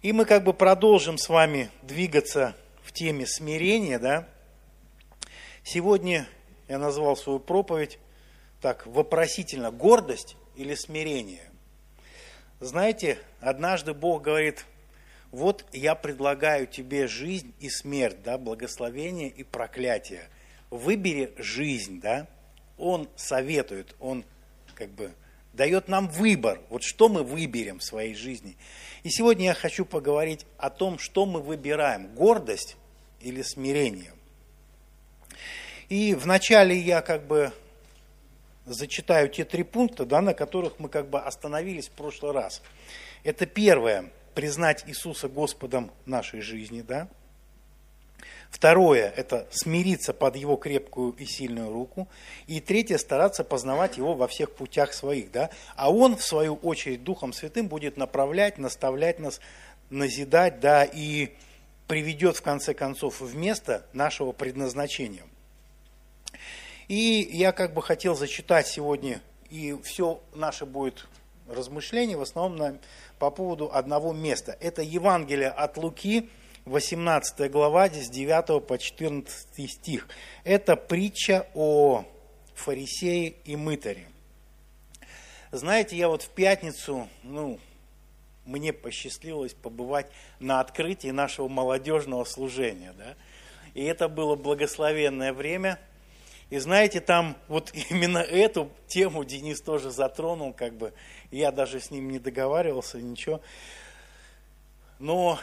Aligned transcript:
И 0.00 0.12
мы 0.12 0.26
как 0.26 0.44
бы 0.44 0.52
продолжим 0.52 1.18
с 1.18 1.28
вами 1.28 1.70
двигаться 1.82 2.54
в 2.84 2.92
теме 2.92 3.26
смирения, 3.26 3.98
да. 3.98 4.28
Сегодня 5.64 6.28
я 6.68 6.78
назвал 6.78 7.16
свою 7.16 7.40
проповедь 7.40 7.98
так 8.60 8.86
вопросительно, 8.86 9.72
гордость 9.72 10.36
или 10.54 10.76
смирение. 10.76 11.50
Знаете, 12.60 13.18
однажды 13.40 13.92
Бог 13.92 14.22
говорит, 14.22 14.66
вот 15.32 15.64
я 15.72 15.96
предлагаю 15.96 16.68
тебе 16.68 17.08
жизнь 17.08 17.52
и 17.58 17.68
смерть, 17.68 18.22
да, 18.22 18.38
благословение 18.38 19.28
и 19.28 19.42
проклятие. 19.42 20.28
Выбери 20.70 21.34
жизнь, 21.38 22.00
да. 22.00 22.28
Он 22.76 23.08
советует, 23.16 23.96
он 23.98 24.24
как 24.76 24.90
бы 24.90 25.12
дает 25.58 25.88
нам 25.88 26.08
выбор, 26.08 26.60
вот 26.70 26.84
что 26.84 27.08
мы 27.08 27.24
выберем 27.24 27.80
в 27.80 27.84
своей 27.84 28.14
жизни. 28.14 28.56
И 29.02 29.10
сегодня 29.10 29.46
я 29.46 29.54
хочу 29.54 29.84
поговорить 29.84 30.46
о 30.56 30.70
том, 30.70 30.98
что 30.98 31.26
мы 31.26 31.40
выбираем, 31.40 32.14
гордость 32.14 32.76
или 33.20 33.42
смирение. 33.42 34.12
И 35.88 36.14
вначале 36.14 36.78
я 36.78 37.02
как 37.02 37.26
бы 37.26 37.52
зачитаю 38.66 39.28
те 39.28 39.44
три 39.44 39.64
пункта, 39.64 40.06
да, 40.06 40.22
на 40.22 40.32
которых 40.32 40.78
мы 40.78 40.88
как 40.88 41.10
бы 41.10 41.20
остановились 41.20 41.88
в 41.88 41.92
прошлый 41.92 42.32
раз. 42.32 42.62
Это 43.24 43.44
первое, 43.44 44.10
признать 44.34 44.84
Иисуса 44.86 45.28
Господом 45.28 45.90
нашей 46.06 46.40
жизни, 46.40 46.82
да. 46.82 47.08
Второе– 48.50 49.12
это 49.16 49.46
смириться 49.50 50.12
под 50.12 50.36
Его 50.36 50.56
крепкую 50.56 51.12
и 51.12 51.26
сильную 51.26 51.72
руку. 51.72 52.08
И 52.46 52.60
третье– 52.60 52.96
стараться 52.98 53.44
познавать 53.44 53.98
Его 53.98 54.14
во 54.14 54.26
всех 54.26 54.52
путях 54.52 54.94
своих. 54.94 55.30
Да? 55.30 55.50
А 55.76 55.92
Он, 55.92 56.16
в 56.16 56.24
свою 56.24 56.54
очередь, 56.56 57.04
Духом 57.04 57.32
Святым 57.32 57.68
будет 57.68 57.96
направлять, 57.96 58.58
наставлять 58.58 59.18
нас, 59.18 59.40
назидать, 59.90 60.60
да, 60.60 60.84
и 60.84 61.34
приведет, 61.86 62.36
в 62.36 62.42
конце 62.42 62.74
концов, 62.74 63.20
в 63.20 63.36
место 63.36 63.86
нашего 63.92 64.32
предназначения. 64.32 65.22
И 66.88 67.28
я 67.32 67.52
как 67.52 67.74
бы 67.74 67.82
хотел 67.82 68.14
зачитать 68.14 68.66
сегодня, 68.66 69.20
и 69.50 69.76
все 69.84 70.22
наше 70.34 70.64
будет 70.64 71.06
размышление 71.48 72.16
в 72.16 72.22
основном 72.22 72.56
на, 72.56 72.78
по 73.18 73.30
поводу 73.30 73.70
одного 73.72 74.12
места. 74.12 74.56
Это 74.60 74.82
Евангелие 74.82 75.48
от 75.48 75.76
Луки, 75.76 76.28
18 76.68 77.50
глава, 77.50 77.88
с 77.88 78.08
9 78.08 78.66
по 78.66 78.78
14 78.78 79.70
стих. 79.70 80.08
Это 80.44 80.76
притча 80.76 81.46
о 81.54 82.04
фарисее 82.54 83.34
и 83.44 83.56
мытаре. 83.56 84.06
Знаете, 85.50 85.96
я 85.96 86.08
вот 86.08 86.22
в 86.22 86.28
пятницу, 86.28 87.08
ну, 87.22 87.58
мне 88.44 88.72
посчастливилось 88.72 89.54
побывать 89.54 90.10
на 90.40 90.60
открытии 90.60 91.08
нашего 91.08 91.48
молодежного 91.48 92.24
служения, 92.24 92.92
да, 92.96 93.14
и 93.74 93.82
это 93.84 94.08
было 94.08 94.36
благословенное 94.36 95.32
время– 95.32 95.78
и 96.50 96.58
знаете, 96.58 97.00
там 97.00 97.36
вот 97.46 97.72
именно 97.90 98.18
эту 98.18 98.70
тему 98.86 99.24
Денис 99.24 99.60
тоже 99.60 99.90
затронул, 99.90 100.52
как 100.52 100.74
бы, 100.74 100.92
я 101.30 101.52
даже 101.52 101.80
с 101.80 101.90
ним 101.90 102.10
не 102.10 102.18
договаривался, 102.18 103.00
ничего. 103.00 103.40
Но 104.98 105.38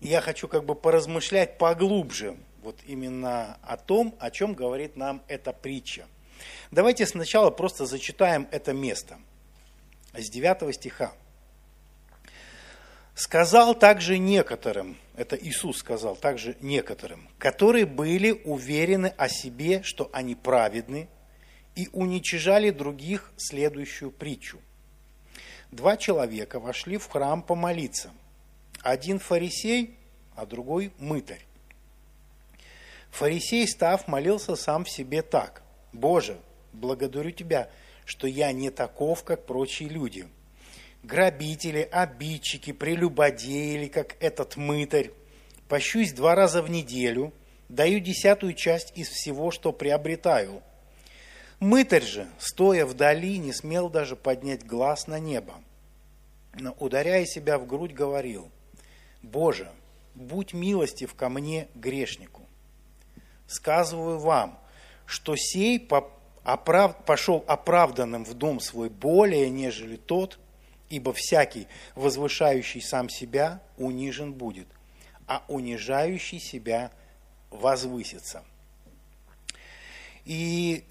я 0.00 0.20
хочу 0.20 0.48
как 0.48 0.64
бы 0.64 0.74
поразмышлять 0.74 1.58
поглубже 1.58 2.36
вот 2.62 2.78
именно 2.86 3.58
о 3.62 3.76
том, 3.76 4.14
о 4.18 4.30
чем 4.30 4.54
говорит 4.54 4.96
нам 4.96 5.22
эта 5.28 5.52
притча. 5.52 6.06
Давайте 6.70 7.06
сначала 7.06 7.50
просто 7.50 7.86
зачитаем 7.86 8.48
это 8.50 8.72
место 8.72 9.18
с 10.14 10.30
9 10.30 10.74
стиха. 10.74 11.12
Сказал 13.14 13.74
также 13.76 14.18
некоторым, 14.18 14.96
это 15.16 15.36
Иисус 15.36 15.78
сказал 15.78 16.16
также 16.16 16.56
некоторым, 16.60 17.28
которые 17.38 17.86
были 17.86 18.32
уверены 18.32 19.14
о 19.16 19.28
себе, 19.28 19.82
что 19.84 20.10
они 20.12 20.34
праведны, 20.34 21.08
и 21.76 21.88
уничижали 21.92 22.70
других 22.70 23.32
следующую 23.36 24.10
притчу. 24.10 24.58
Два 25.70 25.96
человека 25.96 26.58
вошли 26.58 26.98
в 26.98 27.08
храм 27.08 27.42
помолиться. 27.42 28.10
Один 28.84 29.18
фарисей, 29.18 29.96
а 30.36 30.44
другой 30.44 30.92
мытарь. 30.98 31.46
Фарисей, 33.12 33.66
став, 33.66 34.06
молился 34.08 34.56
сам 34.56 34.84
в 34.84 34.90
себе 34.90 35.22
так. 35.22 35.62
«Боже, 35.94 36.38
благодарю 36.74 37.30
Тебя, 37.30 37.70
что 38.04 38.26
я 38.26 38.52
не 38.52 38.68
таков, 38.68 39.24
как 39.24 39.46
прочие 39.46 39.88
люди, 39.88 40.28
грабители, 41.02 41.88
обидчики, 41.90 42.72
прелюбодеи, 42.72 43.86
как 43.86 44.22
этот 44.22 44.58
мытарь. 44.58 45.12
Пощусь 45.66 46.12
два 46.12 46.34
раза 46.34 46.60
в 46.60 46.68
неделю, 46.68 47.32
даю 47.70 48.00
десятую 48.00 48.52
часть 48.52 48.92
из 48.94 49.08
всего, 49.08 49.50
что 49.50 49.72
приобретаю. 49.72 50.62
Мытарь 51.58 52.04
же, 52.04 52.28
стоя 52.38 52.84
вдали, 52.84 53.38
не 53.38 53.54
смел 53.54 53.88
даже 53.88 54.14
поднять 54.14 54.66
глаз 54.66 55.06
на 55.06 55.18
небо. 55.18 55.54
Но, 56.52 56.72
ударяя 56.78 57.24
себя 57.24 57.58
в 57.58 57.66
грудь, 57.66 57.94
говорил, 57.94 58.50
«Боже, 59.24 59.70
будь 60.14 60.52
милостив 60.52 61.14
ко 61.14 61.28
мне, 61.28 61.68
грешнику. 61.74 62.42
Сказываю 63.46 64.18
вам, 64.18 64.58
что 65.06 65.34
сей 65.36 65.78
пошел 65.80 67.44
оправданным 67.46 68.24
в 68.24 68.34
дом 68.34 68.60
свой 68.60 68.88
более, 68.88 69.50
нежели 69.50 69.96
тот, 69.96 70.38
Ибо 70.90 71.12
всякий, 71.12 71.66
возвышающий 71.94 72.82
сам 72.82 73.08
себя, 73.08 73.60
унижен 73.78 74.32
будет, 74.32 74.68
а 75.26 75.42
унижающий 75.48 76.38
себя 76.38 76.92
возвысится. 77.50 78.44
И 80.24 80.84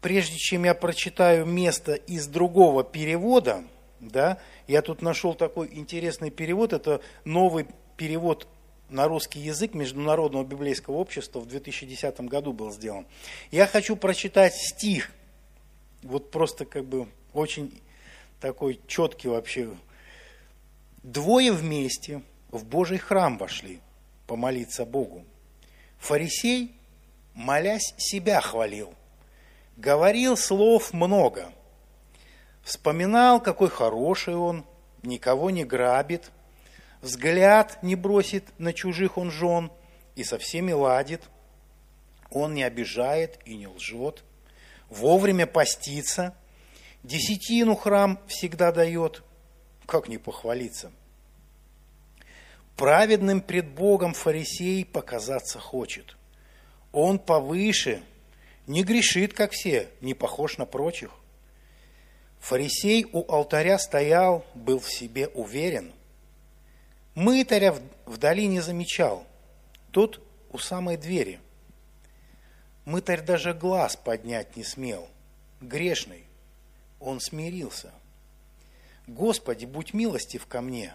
прежде 0.00 0.36
чем 0.38 0.64
я 0.64 0.74
прочитаю 0.74 1.44
место 1.44 1.94
из 1.94 2.26
другого 2.26 2.82
перевода, 2.84 3.64
да, 4.00 4.38
я 4.68 4.82
тут 4.82 5.02
нашел 5.02 5.34
такой 5.34 5.68
интересный 5.72 6.30
перевод, 6.30 6.72
это 6.72 7.00
новый 7.24 7.66
перевод 7.96 8.46
на 8.90 9.08
русский 9.08 9.40
язык 9.40 9.74
Международного 9.74 10.44
библейского 10.44 10.96
общества 10.96 11.40
в 11.40 11.46
2010 11.46 12.20
году 12.22 12.52
был 12.52 12.70
сделан. 12.70 13.06
Я 13.50 13.66
хочу 13.66 13.96
прочитать 13.96 14.54
стих, 14.54 15.10
вот 16.02 16.30
просто 16.30 16.64
как 16.64 16.84
бы 16.84 17.08
очень 17.32 17.80
такой 18.40 18.80
четкий 18.86 19.28
вообще. 19.28 19.70
Двое 21.02 21.52
вместе 21.52 22.22
в 22.50 22.64
Божий 22.64 22.98
храм 22.98 23.38
вошли 23.38 23.80
помолиться 24.26 24.84
Богу. 24.84 25.24
Фарисей, 25.98 26.74
молясь, 27.34 27.94
себя 27.96 28.40
хвалил. 28.40 28.94
Говорил 29.76 30.36
слов 30.36 30.92
много. 30.92 31.52
Вспоминал, 32.68 33.40
какой 33.40 33.70
хороший 33.70 34.36
он, 34.36 34.66
никого 35.02 35.48
не 35.48 35.64
грабит, 35.64 36.30
взгляд 37.00 37.82
не 37.82 37.96
бросит 37.96 38.44
на 38.58 38.74
чужих 38.74 39.16
он 39.16 39.30
жен 39.30 39.72
и 40.16 40.22
со 40.22 40.36
всеми 40.36 40.72
ладит. 40.72 41.22
Он 42.30 42.52
не 42.52 42.62
обижает 42.62 43.38
и 43.46 43.56
не 43.56 43.66
лжет, 43.66 44.22
вовремя 44.90 45.46
постится– 45.46 46.34
Десятину 47.04 47.76
храм 47.76 48.18
всегда 48.26 48.72
дает. 48.72 49.22
Как 49.86 50.08
не 50.08 50.18
похвалиться? 50.18 50.92
Праведным 52.76 53.40
пред 53.40 53.68
Богом 53.68 54.12
фарисей 54.14 54.84
показаться 54.84 55.58
хочет. 55.58 56.16
Он 56.92 57.18
повыше, 57.18 58.02
не 58.66 58.82
грешит, 58.82 59.32
как 59.32 59.52
все, 59.52 59.88
не 60.00 60.12
похож 60.12 60.58
на 60.58 60.66
прочих. 60.66 61.10
Фарисей 62.40 63.06
у 63.12 63.30
алтаря 63.30 63.78
стоял, 63.78 64.44
был 64.54 64.80
в 64.80 64.90
себе 64.90 65.28
уверен. 65.28 65.92
Мытаря 67.14 67.74
вдали 68.06 68.46
не 68.46 68.60
замечал, 68.60 69.26
тот 69.90 70.22
у 70.50 70.58
самой 70.58 70.96
двери. 70.96 71.40
Мытарь 72.84 73.22
даже 73.22 73.54
глаз 73.54 73.96
поднять 73.96 74.56
не 74.56 74.64
смел, 74.64 75.08
грешный 75.60 76.28
он 77.00 77.20
смирился. 77.20 77.92
«Господи, 79.06 79.64
будь 79.64 79.94
милостив 79.94 80.46
ко 80.46 80.60
мне!» 80.60 80.94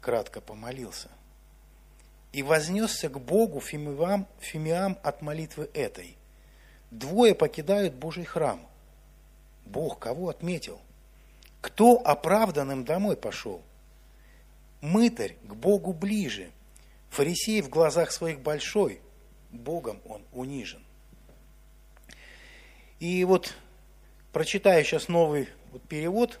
Кратко 0.00 0.40
помолился. 0.40 1.08
И 2.32 2.42
вознесся 2.42 3.08
к 3.08 3.18
Богу 3.18 3.60
Фимиам, 3.60 4.26
Фимиам 4.38 4.98
от 5.02 5.22
молитвы 5.22 5.70
этой. 5.74 6.16
Двое 6.90 7.34
покидают 7.34 7.94
Божий 7.94 8.24
храм. 8.24 8.64
Бог 9.66 9.98
кого 9.98 10.28
отметил? 10.28 10.80
Кто 11.60 12.00
оправданным 12.04 12.84
домой 12.84 13.16
пошел? 13.16 13.62
Мытарь 14.80 15.36
к 15.44 15.54
Богу 15.54 15.92
ближе. 15.92 16.50
Фарисей 17.10 17.60
в 17.60 17.68
глазах 17.68 18.12
своих 18.12 18.40
большой. 18.40 19.00
Богом 19.50 20.00
он 20.06 20.22
унижен. 20.32 20.82
И 22.98 23.24
вот 23.24 23.54
Прочитаю 24.36 24.84
сейчас 24.84 25.08
новый 25.08 25.48
вот 25.72 25.80
перевод. 25.88 26.38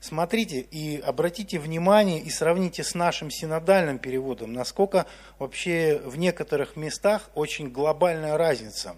смотрите 0.00 0.60
и 0.60 0.98
обратите 0.98 1.58
внимание 1.58 2.18
и 2.18 2.30
сравните 2.30 2.82
с 2.82 2.94
нашим 2.94 3.30
синодальным 3.30 3.98
переводом, 3.98 4.54
насколько 4.54 5.04
вообще 5.38 6.00
в 6.02 6.16
некоторых 6.16 6.76
местах 6.76 7.28
очень 7.34 7.68
глобальная 7.68 8.38
разница. 8.38 8.96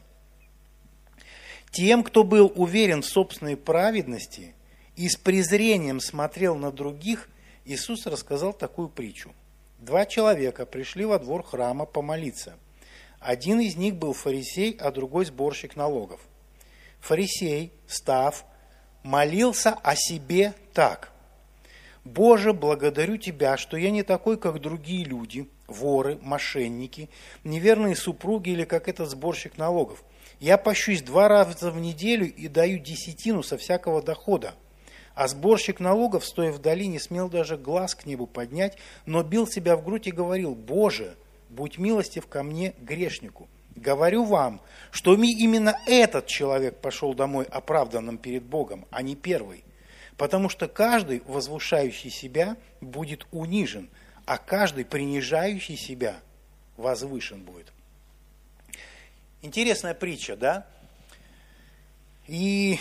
Тем, 1.70 2.02
кто 2.02 2.24
был 2.24 2.52
уверен 2.54 3.02
в 3.02 3.06
собственной 3.06 3.56
праведности 3.56 4.54
и 4.96 5.08
с 5.08 5.16
презрением 5.16 6.00
смотрел 6.00 6.56
на 6.56 6.72
других, 6.72 7.28
Иисус 7.64 8.06
рассказал 8.06 8.52
такую 8.52 8.88
притчу. 8.88 9.32
Два 9.78 10.04
человека 10.04 10.66
пришли 10.66 11.04
во 11.04 11.18
двор 11.18 11.42
храма 11.42 11.86
помолиться. 11.86 12.58
Один 13.20 13.60
из 13.60 13.76
них 13.76 13.94
был 13.96 14.12
фарисей, 14.12 14.76
а 14.80 14.90
другой 14.90 15.26
сборщик 15.26 15.76
налогов. 15.76 16.20
Фарисей, 17.00 17.72
став, 17.86 18.44
молился 19.02 19.70
о 19.82 19.94
себе 19.94 20.54
так. 20.72 21.12
«Боже, 22.04 22.54
благодарю 22.54 23.18
Тебя, 23.18 23.58
что 23.58 23.76
я 23.76 23.90
не 23.90 24.02
такой, 24.02 24.38
как 24.38 24.60
другие 24.60 25.04
люди, 25.04 25.48
воры, 25.66 26.18
мошенники, 26.22 27.10
неверные 27.44 27.94
супруги 27.94 28.50
или 28.50 28.64
как 28.64 28.88
этот 28.88 29.10
сборщик 29.10 29.58
налогов. 29.58 30.02
Я 30.40 30.56
пощусь 30.56 31.02
два 31.02 31.28
раза 31.28 31.70
в 31.70 31.78
неделю 31.78 32.26
и 32.26 32.48
даю 32.48 32.78
десятину 32.78 33.42
со 33.42 33.58
всякого 33.58 34.02
дохода. 34.02 34.54
А 35.14 35.28
сборщик 35.28 35.80
налогов, 35.80 36.24
стоя 36.24 36.50
вдали, 36.50 36.86
не 36.86 36.98
смел 36.98 37.28
даже 37.28 37.58
глаз 37.58 37.94
к 37.94 38.06
небу 38.06 38.26
поднять, 38.26 38.78
но 39.04 39.22
бил 39.22 39.46
себя 39.46 39.76
в 39.76 39.84
грудь 39.84 40.06
и 40.06 40.12
говорил, 40.12 40.54
«Боже, 40.54 41.14
будь 41.50 41.76
милостив 41.76 42.26
ко 42.26 42.42
мне, 42.42 42.74
грешнику». 42.80 43.48
Говорю 43.76 44.24
вам, 44.24 44.62
что 44.90 45.14
именно 45.14 45.78
этот 45.86 46.26
человек 46.26 46.80
пошел 46.80 47.12
домой 47.12 47.44
оправданным 47.44 48.16
перед 48.16 48.42
Богом, 48.42 48.86
а 48.90 49.02
не 49.02 49.16
первый. 49.16 49.62
Потому 50.16 50.48
что 50.48 50.68
каждый, 50.68 51.22
возвышающий 51.26 52.10
себя, 52.10 52.56
будет 52.80 53.26
унижен, 53.30 53.90
а 54.24 54.38
каждый, 54.38 54.86
принижающий 54.86 55.76
себя, 55.76 56.16
возвышен 56.76 57.42
будет. 57.42 57.72
Интересная 59.42 59.94
притча, 59.94 60.36
да? 60.36 60.66
И 62.26 62.78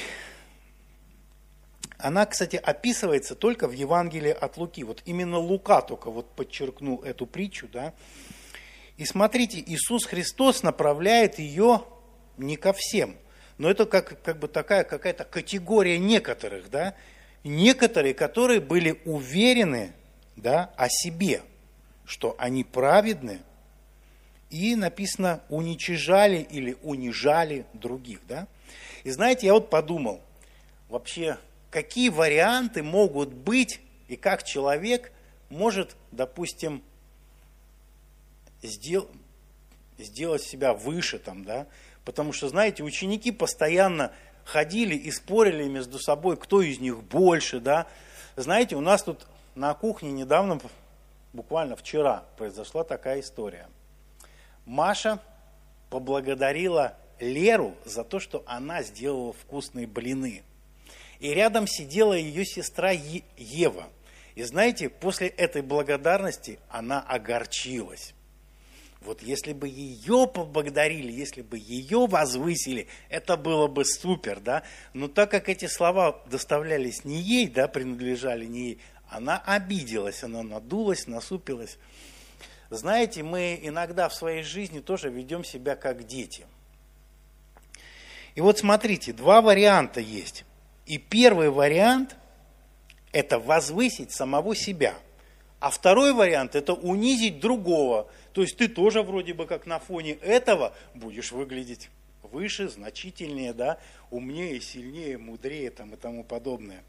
она, 1.98 2.26
кстати, 2.26 2.58
описывается 2.58 3.36
только 3.36 3.68
в 3.68 3.72
Евангелии 3.72 4.32
от 4.32 4.58
Луки. 4.58 4.84
Вот 4.84 5.02
именно 5.06 5.38
Лука 5.38 5.82
только 5.82 6.12
вот 6.12 6.30
подчеркнул 6.36 7.02
эту 7.04 7.26
притчу, 7.26 7.68
да. 7.68 7.94
И 8.98 9.06
смотрите, 9.06 9.64
Иисус 9.66 10.06
Христос 10.06 10.64
направляет 10.64 11.40
ее 11.40 11.84
не 12.38 12.58
ко 12.58 12.74
всем, 12.74 13.16
но 13.58 13.70
это 13.70 13.86
как, 13.86 14.22
как 14.22 14.40
бы 14.40 14.48
такая 14.48 14.84
какая-то 14.84 15.24
категория 15.24 15.98
некоторых, 15.98 16.70
да, 16.70 16.96
некоторые, 17.44 18.14
которые 18.14 18.60
были 18.60 19.02
уверены, 19.06 19.94
да, 20.36 20.74
о 20.76 20.88
себе, 20.90 21.42
что 22.06 22.36
они 22.38 22.64
праведны, 22.64 23.40
и 24.50 24.76
написано 24.76 25.42
уничижали 25.50 26.38
или 26.38 26.78
унижали 26.82 27.66
других, 27.74 28.20
да. 28.28 28.48
И 29.04 29.12
знаете, 29.12 29.48
я 29.48 29.54
вот 29.54 29.70
подумал, 29.70 30.22
вообще 30.90 31.38
какие 31.70 32.10
варианты 32.10 32.84
могут 32.84 33.30
быть 33.30 33.80
и 34.08 34.16
как 34.16 34.44
человек 34.44 35.12
может, 35.50 35.96
допустим, 36.12 36.84
сдел, 38.62 39.08
сделать 39.98 40.42
себя 40.42 40.74
выше 40.74 41.20
там, 41.20 41.46
да, 41.46 41.68
потому 42.06 42.34
что, 42.34 42.50
знаете, 42.50 42.84
ученики 42.84 43.32
постоянно 43.32 44.12
ходили 44.46 44.96
и 44.96 45.12
спорили 45.12 45.66
между 45.66 46.00
собой, 46.00 46.38
кто 46.38 46.62
из 46.62 46.80
них 46.80 47.04
больше, 47.04 47.60
да. 47.60 47.88
Знаете, 48.36 48.76
у 48.76 48.82
нас 48.82 49.04
тут 49.04 49.28
на 49.56 49.74
кухне 49.74 50.12
недавно, 50.12 50.60
буквально 51.34 51.76
вчера, 51.76 52.24
произошла 52.38 52.84
такая 52.84 53.20
история. 53.20 53.68
Маша 54.70 55.20
поблагодарила 55.90 56.98
Леру 57.20 57.76
за 57.86 58.04
то, 58.04 58.20
что 58.20 58.44
она 58.48 58.84
сделала 58.84 59.34
вкусные 59.34 59.88
блины– 59.88 60.44
и 61.20 61.34
рядом 61.34 61.68
сидела 61.68 62.14
ее 62.14 62.46
сестра 62.46 62.92
Ева. 62.92 63.90
И 64.36 64.44
знаете, 64.44 64.90
после 64.90 65.28
этой 65.28 65.62
благодарности 65.62 66.60
она 66.70 67.02
огорчилась. 67.02 68.14
Вот 69.02 69.22
если 69.22 69.54
бы 69.54 69.68
ее 69.68 70.30
поблагодарили, 70.34 71.12
если 71.12 71.42
бы 71.42 71.58
ее 71.58 72.06
возвысили, 72.08 72.88
это 73.10 73.38
было 73.38 73.68
бы 73.68 73.86
супер, 73.86 74.40
да. 74.40 74.64
Но 74.94 75.08
так 75.08 75.32
как 75.32 75.48
эти 75.48 75.68
слова 75.68 76.22
доставлялись 76.30 77.06
не 77.06 77.22
ей, 77.22 77.48
да, 77.48 77.68
принадлежали 77.68 78.46
не 78.46 78.60
ей, 78.60 78.80
она 79.10 79.40
обиделась, 79.40 80.24
она 80.24 80.44
надулась, 80.44 81.08
насупилась. 81.08 81.78
Знаете, 82.70 83.24
мы 83.24 83.60
иногда 83.62 84.10
в 84.10 84.14
своей 84.14 84.44
жизни 84.44 84.80
тоже 84.80 85.10
ведем 85.10 85.44
себя 85.44 85.76
как 85.76 86.06
дети. 86.06 86.46
И 88.36 88.42
вот 88.42 88.60
смотрите, 88.60 89.12
два 89.12 89.42
варианта 89.42 90.00
есть. 90.00 90.46
И 90.86 90.98
первый 90.98 91.50
вариант– 91.50 92.16
это 93.12 93.40
возвысить 93.40 94.12
самого 94.12 94.56
себя. 94.56 94.96
А 95.60 95.72
второй 95.72 96.14
вариант– 96.14 96.54
это 96.56 96.74
унизить 96.74 97.40
другого. 97.40 98.10
То 98.34 98.42
есть 98.42 98.56
ты 98.58 98.68
тоже 98.68 99.02
вроде 99.02 99.34
бы 99.34 99.46
как 99.46 99.66
на 99.66 99.80
фоне 99.80 100.14
этого 100.14 100.74
будешь 100.94 101.32
выглядеть 101.32 101.90
выше, 102.22 102.70
значительнее, 102.70 103.54
да, 103.54 103.80
умнее, 104.12 104.62
сильнее, 104.62 105.18
мудрее 105.18 105.72
там, 105.72 105.94
и 105.94 105.98
тому 105.98 106.24
подобное. 106.24 106.84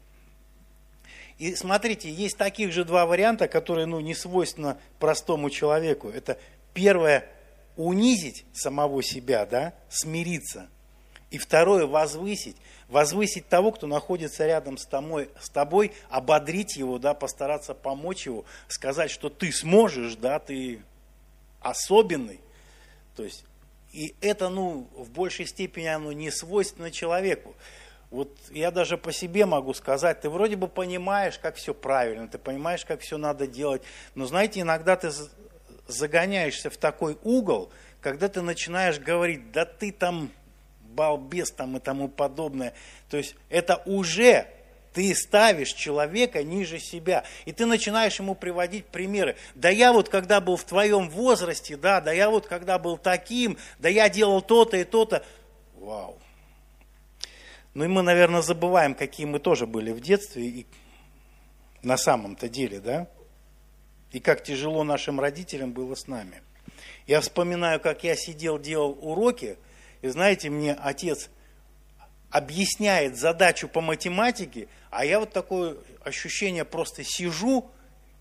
И 1.41 1.55
смотрите, 1.55 2.07
есть 2.07 2.37
таких 2.37 2.71
же 2.71 2.85
два 2.85 3.07
варианта, 3.07 3.47
которые 3.47 3.87
ну, 3.87 3.99
не 3.99 4.13
свойственно 4.13 4.77
простому 4.99 5.49
человеку. 5.49 6.07
Это 6.07 6.37
первое– 6.71 7.27
унизить 7.77 8.45
самого 8.53 9.01
себя, 9.01 9.47
да, 9.47 9.73
смириться. 9.89 10.69
И 11.31 11.39
второе– 11.39 11.85
возвысить 11.87 12.57
возвысить 12.89 13.47
того, 13.47 13.71
кто 13.71 13.87
находится 13.87 14.45
рядом 14.45 14.77
с 14.77 14.85
тобой, 14.85 15.31
с 15.41 15.49
тобой 15.49 15.93
ободрить 16.11 16.75
его, 16.75 16.99
да, 16.99 17.15
постараться 17.15 17.73
помочь 17.73 18.27
его, 18.27 18.45
сказать, 18.67 19.09
что 19.09 19.29
ты 19.29 19.51
сможешь, 19.51 20.17
да, 20.17 20.37
ты 20.37 20.83
особенный. 21.59 22.39
То 23.15 23.23
есть, 23.23 23.45
и 23.93 24.13
это, 24.21 24.49
ну, 24.49 24.87
в 24.95 25.09
большей 25.09 25.47
степени 25.47 25.87
оно 25.87 26.11
не 26.11 26.29
свойственно 26.29 26.91
человеку. 26.91 27.55
Вот 28.11 28.29
я 28.49 28.71
даже 28.71 28.97
по 28.97 29.13
себе 29.13 29.45
могу 29.45 29.73
сказать, 29.73 30.19
ты 30.19 30.29
вроде 30.29 30.57
бы 30.57 30.67
понимаешь, 30.67 31.39
как 31.39 31.55
все 31.55 31.73
правильно, 31.73 32.27
ты 32.27 32.37
понимаешь, 32.37 32.83
как 32.83 32.99
все 32.99 33.17
надо 33.17 33.47
делать, 33.47 33.81
но 34.15 34.25
знаете, 34.25 34.59
иногда 34.59 34.97
ты 34.97 35.11
загоняешься 35.87 36.69
в 36.69 36.75
такой 36.75 37.17
угол, 37.23 37.71
когда 38.01 38.27
ты 38.27 38.41
начинаешь 38.41 38.99
говорить, 38.99 39.53
да 39.53 39.63
ты 39.63 39.93
там 39.93 40.29
балбес 40.81 41.51
там 41.51 41.77
и 41.77 41.79
тому 41.79 42.09
подобное. 42.09 42.73
То 43.09 43.15
есть 43.15 43.35
это 43.49 43.81
уже 43.85 44.45
ты 44.93 45.15
ставишь 45.15 45.71
человека 45.71 46.43
ниже 46.43 46.79
себя. 46.79 47.23
И 47.45 47.53
ты 47.53 47.65
начинаешь 47.65 48.19
ему 48.19 48.35
приводить 48.35 48.85
примеры. 48.87 49.37
Да 49.55 49.69
я 49.69 49.93
вот 49.93 50.09
когда 50.09 50.41
был 50.41 50.57
в 50.57 50.65
твоем 50.65 51.09
возрасте, 51.09 51.77
да, 51.77 52.01
да 52.01 52.11
я 52.11 52.29
вот 52.29 52.45
когда 52.47 52.77
был 52.77 52.97
таким, 52.97 53.57
да 53.79 53.87
я 53.87 54.09
делал 54.09 54.41
то-то 54.41 54.75
и 54.75 54.83
то-то. 54.83 55.23
Вау. 55.75 56.20
Ну 57.73 57.85
и 57.85 57.87
мы, 57.87 58.01
наверное, 58.01 58.41
забываем, 58.41 58.95
какие 58.95 59.25
мы 59.25 59.39
тоже 59.39 59.65
были 59.65 59.91
в 59.91 60.01
детстве 60.01 60.45
и 60.45 60.65
на 61.81 61.97
самом-то 61.97 62.49
деле, 62.49 62.79
да? 62.79 63.07
И 64.11 64.19
как 64.19 64.43
тяжело 64.43 64.83
нашим 64.83 65.19
родителям 65.19 65.71
было 65.71 65.95
с 65.95 66.07
нами. 66.07 66.41
Я 67.07 67.21
вспоминаю, 67.21 67.79
как 67.79 68.03
я 68.03 68.15
сидел, 68.15 68.59
делал 68.59 68.97
уроки– 69.01 69.57
и 70.01 70.07
знаете, 70.07 70.49
мне 70.49 70.73
отец 70.73 71.29
объясняет 72.29 73.17
задачу 73.17 73.67
по 73.67 73.81
математике, 73.81 74.67
а 74.89 75.05
я 75.05 75.19
вот 75.19 75.31
такое 75.31 75.77
ощущение 76.03 76.65
просто 76.65 77.03
сижу, 77.03 77.69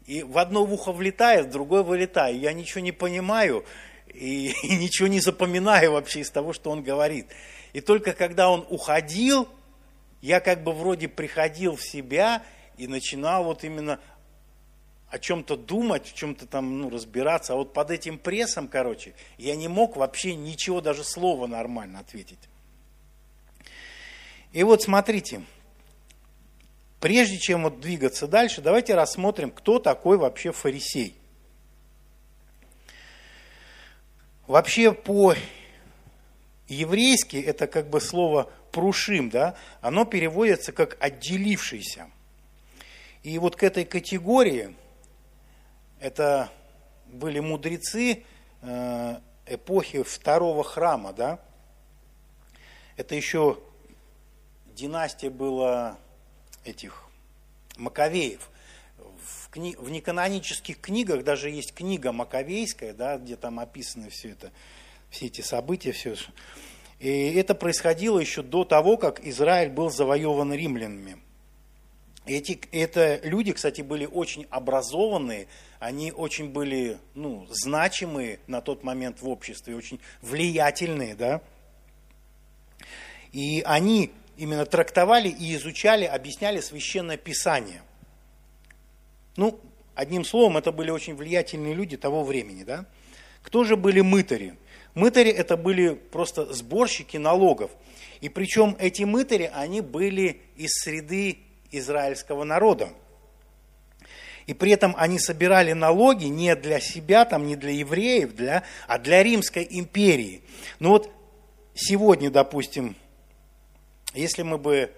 и 0.07 0.23
в 0.23 0.39
одно 0.39 0.63
ухо 0.63 0.93
влетает, 0.93 1.47
в 1.47 1.51
другое 1.51 1.83
вылетает. 1.83 2.37
Я 2.41 2.53
ничего 2.53 2.81
не 2.81 2.93
понимаю 2.93 3.65
и, 4.09 4.51
и 4.63 4.77
ничего 4.77 5.09
не 5.09 5.21
запоминаю 5.21 5.93
вообще 5.93 6.21
из 6.21 6.31
того, 6.31 6.53
что 6.53 6.71
он 6.71 6.83
говорит. 6.83 7.29
И 7.73 7.81
только 7.81 8.13
когда 8.13 8.51
он 8.51 8.67
уходил, 8.69 9.49
я 10.21 10.41
как 10.41 10.63
бы 10.63 10.73
вроде 10.73 11.09
приходил 11.09 11.77
в 11.77 11.83
себя 11.83 12.43
и 12.77 12.87
начинал 12.87 13.45
вот 13.45 13.65
именно 13.65 14.01
о 15.09 15.19
чем-то 15.19 15.57
думать, 15.57 16.07
в 16.09 16.15
чем-то 16.15 16.47
там 16.47 16.81
ну, 16.81 16.91
разбираться. 16.91 17.53
А 17.53 17.57
вот 17.57 17.73
под 17.73 17.91
этим 17.91 18.19
прессом, 18.19 18.69
короче, 18.69 19.15
я 19.39 19.57
не 19.57 19.67
мог 19.67 19.97
вообще 19.97 20.35
ничего, 20.35 20.81
даже 20.81 21.03
слова 21.03 21.47
нормально 21.47 21.99
ответить. 21.99 22.39
И 24.53 24.63
вот 24.63 24.83
смотрите, 24.83 25.43
прежде 27.01 27.39
чем 27.39 27.65
вот 27.65 27.81
двигаться 27.81 28.27
дальше, 28.29 28.61
давайте 28.61 28.95
рассмотрим, 28.95 29.51
кто 29.51 29.79
такой 29.79 30.17
вообще 30.17 30.53
фарисей. 30.53 31.15
Вообще 34.47 34.93
по 34.93 35.35
еврейски 36.75 37.37
это 37.37 37.67
как 37.67 37.91
бы 37.91 38.01
слово 38.01 38.51
прушим, 38.73 39.29
да, 39.31 39.57
оно 39.81 40.05
переводится 40.05 40.73
как 40.73 40.97
отделившийся– 41.01 42.11
И 43.23 43.39
вот 43.39 43.57
к 43.57 43.63
этой 43.63 43.85
категории, 43.85 44.75
это 45.99 46.51
были 47.07 47.39
мудрецы 47.39 48.25
э, 48.63 49.21
эпохи 49.47 50.03
второго 50.03 50.65
храма, 50.65 51.13
да, 51.13 51.39
это 52.97 53.15
еще 53.15 53.59
династия 54.75 55.29
была 55.29 55.99
этих 56.65 57.05
Маковеев. 57.77 58.49
В, 58.97 59.51
кни... 59.51 59.77
в 59.77 59.91
неканонических 59.91 60.81
книгах 60.81 61.23
даже 61.23 61.51
есть 61.51 61.75
книга 61.75 62.13
Маковейская, 62.13 62.95
да, 62.95 63.19
где 63.19 63.37
там 63.37 63.61
описаны 63.61 64.09
все 64.09 64.31
это, 64.31 64.51
все 65.11 65.27
эти 65.27 65.41
события, 65.41 65.93
все. 65.93 66.15
И 66.99 67.33
это 67.35 67.55
происходило 67.55 68.19
еще 68.19 68.43
до 68.43 68.65
того, 68.65 68.97
как 68.97 69.25
Израиль 69.27 69.71
был 69.71 69.91
завоеван 69.91 70.53
римлянами. 70.53 71.19
Эти, 72.27 72.61
это 72.71 73.19
люди, 73.25 73.53
кстати, 73.53 73.81
были 73.81 74.07
очень 74.07 74.47
образованные, 74.51 75.49
они 75.79 76.13
очень 76.13 76.51
были 76.51 76.99
ну, 77.15 77.47
значимые 77.51 78.39
на 78.47 78.61
тот 78.61 78.85
момент 78.85 79.23
в 79.23 79.29
обществе, 79.29 79.75
очень 79.75 79.99
влиятельные, 80.21 81.15
да. 81.15 81.41
И 83.33 83.63
они 83.65 84.13
именно 84.37 84.67
трактовали 84.67 85.29
и 85.29 85.55
изучали, 85.57 86.05
объясняли 86.05 86.61
священное 86.61 87.17
писание. 87.17 87.83
Ну, 89.37 89.59
одним 89.95 90.25
словом, 90.25 90.59
это 90.59 90.73
были 90.73 90.91
очень 90.91 91.15
влиятельные 91.15 91.73
люди 91.73 91.97
того 91.97 92.23
времени, 92.23 92.65
да. 92.65 92.85
Кто 93.43 93.65
же 93.65 93.77
были 93.77 94.03
мытари? 94.03 94.57
Мытари 94.95 95.31
это 95.31 95.57
были 95.57 95.95
просто 95.95 96.53
сборщики 96.53 97.17
налогов. 97.17 97.71
И 98.21 98.29
причем 98.29 98.77
эти 98.79 99.03
мытари, 99.05 99.51
они 99.53 99.81
были 99.81 100.43
из 100.57 100.71
среды 100.83 101.39
израильского 101.71 102.45
народа. 102.45 102.91
И 104.47 104.55
при 104.55 104.73
этом 104.73 104.95
они 104.99 105.19
собирали 105.19 105.73
налоги 105.73 106.25
не 106.25 106.57
для 106.57 106.81
себя, 106.81 107.25
там, 107.25 107.47
не 107.47 107.57
для 107.57 107.71
евреев, 107.71 108.35
для, 108.35 108.65
а 108.89 108.99
для 108.99 109.23
Римской 109.23 109.67
империи. 109.71 110.43
Ну 110.81 110.91
вот 110.91 111.11
сегодня, 111.75 112.31
допустим, 112.31 112.97
если 114.13 114.43
мы 114.43 114.59
бы 114.59 114.91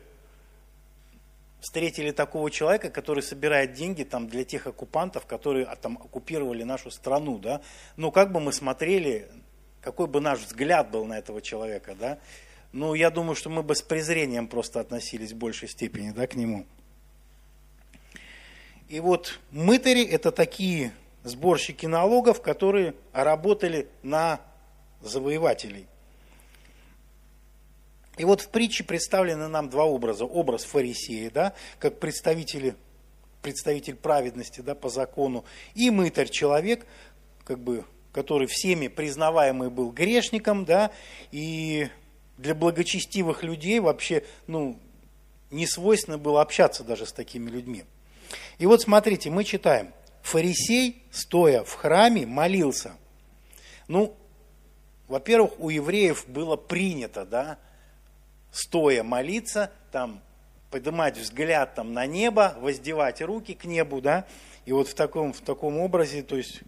встретили 1.61 2.11
такого 2.11 2.51
человека, 2.51 2.91
который 2.91 3.23
собирает 3.23 3.75
деньги 3.75 4.03
там, 4.03 4.27
для 4.27 4.45
тех 4.45 4.67
оккупантов, 4.67 5.27
которые 5.27 5.67
а, 5.67 5.77
там, 5.77 5.99
оккупировали 6.03 6.65
нашу 6.65 6.91
страну, 6.91 7.39
да, 7.39 7.61
ну 7.97 8.11
как 8.11 8.33
бы 8.33 8.41
мы 8.41 8.53
смотрели, 8.53 9.29
какой 9.83 10.07
бы 10.07 10.21
наш 10.21 10.41
взгляд 10.41 10.91
был 10.91 11.05
на 11.05 11.19
этого 11.19 11.43
человека, 11.43 11.95
да, 11.99 12.19
ну, 12.73 12.95
я 12.95 13.11
думаю, 13.11 13.35
что 13.35 13.51
мы 13.51 13.63
бы 13.63 13.75
с 13.75 13.83
презрением 13.83 14.49
просто 14.49 14.81
относились 14.81 15.33
в 15.33 15.37
большей 15.37 15.69
степени 15.69 16.11
да, 16.11 16.27
к 16.27 16.35
нему. 16.35 16.65
И 18.89 18.99
вот 19.01 19.41
мытари– 19.51 20.05
это 20.11 20.33
такие 20.33 20.93
сборщики 21.23 21.85
налогов, 21.85 22.41
которые 22.41 22.95
работали 23.13 23.89
на 24.03 24.41
завоевателей. 25.03 25.87
И 28.17 28.25
вот 28.25 28.41
в 28.41 28.49
притче 28.49 28.85
представлены 28.85 29.49
нам 29.49 29.69
два 29.69 29.85
образа. 29.85 30.25
Образ 30.25 30.65
фарисея, 30.65 31.31
да, 31.31 31.55
как 31.79 31.99
представители, 31.99 32.75
представитель 33.43 33.97
праведности 33.97 34.61
да, 34.61 34.75
по 34.75 34.89
закону, 34.89 35.45
и 35.75 35.91
мытарь 35.91 36.29
человек, 36.29 36.87
как 37.45 37.59
бы, 37.59 37.85
который 38.13 38.47
всеми 38.47 38.89
признаваемый 38.89 39.71
был 39.71 39.91
грешником, 39.91 40.65
да, 40.65 40.91
и 41.31 41.89
для 42.37 42.55
благочестивых 42.55 43.43
людей 43.43 43.81
вообще 43.81 44.25
ну, 44.47 44.79
не 45.51 45.67
свойственно 45.67 46.19
было 46.19 46.43
общаться 46.43 46.85
даже 46.85 47.07
с 47.07 47.13
такими 47.13 47.51
людьми. 47.51 47.85
И 48.59 48.67
вот 48.67 48.83
смотрите, 48.83 49.31
мы 49.31 49.45
читаем, 49.45 49.93
фарисей, 50.23 51.03
стоя 51.11 51.65
в 51.65 51.73
храме, 51.75 52.27
молился. 52.27 52.93
Ну, 53.89 54.17
во-первых, 55.09 55.59
у 55.59 55.69
евреев 55.69 56.27
было 56.29 56.57
принято, 56.57 57.27
да, 57.27 57.59
стоя 58.51 59.03
молиться, 59.03 59.71
там, 59.91 60.21
поднимать 60.71 61.19
взгляд 61.19 61.75
там, 61.75 61.93
на 61.93 62.07
небо, 62.07 62.57
воздевать 62.61 63.21
руки 63.21 63.55
к 63.55 63.65
небу, 63.65 64.01
да, 64.01 64.27
и 64.65 64.73
вот 64.73 64.89
в 64.89 64.95
таком, 64.95 65.33
в 65.33 65.41
таком 65.41 65.79
образе, 65.79 66.23
то 66.23 66.37
есть, 66.37 66.63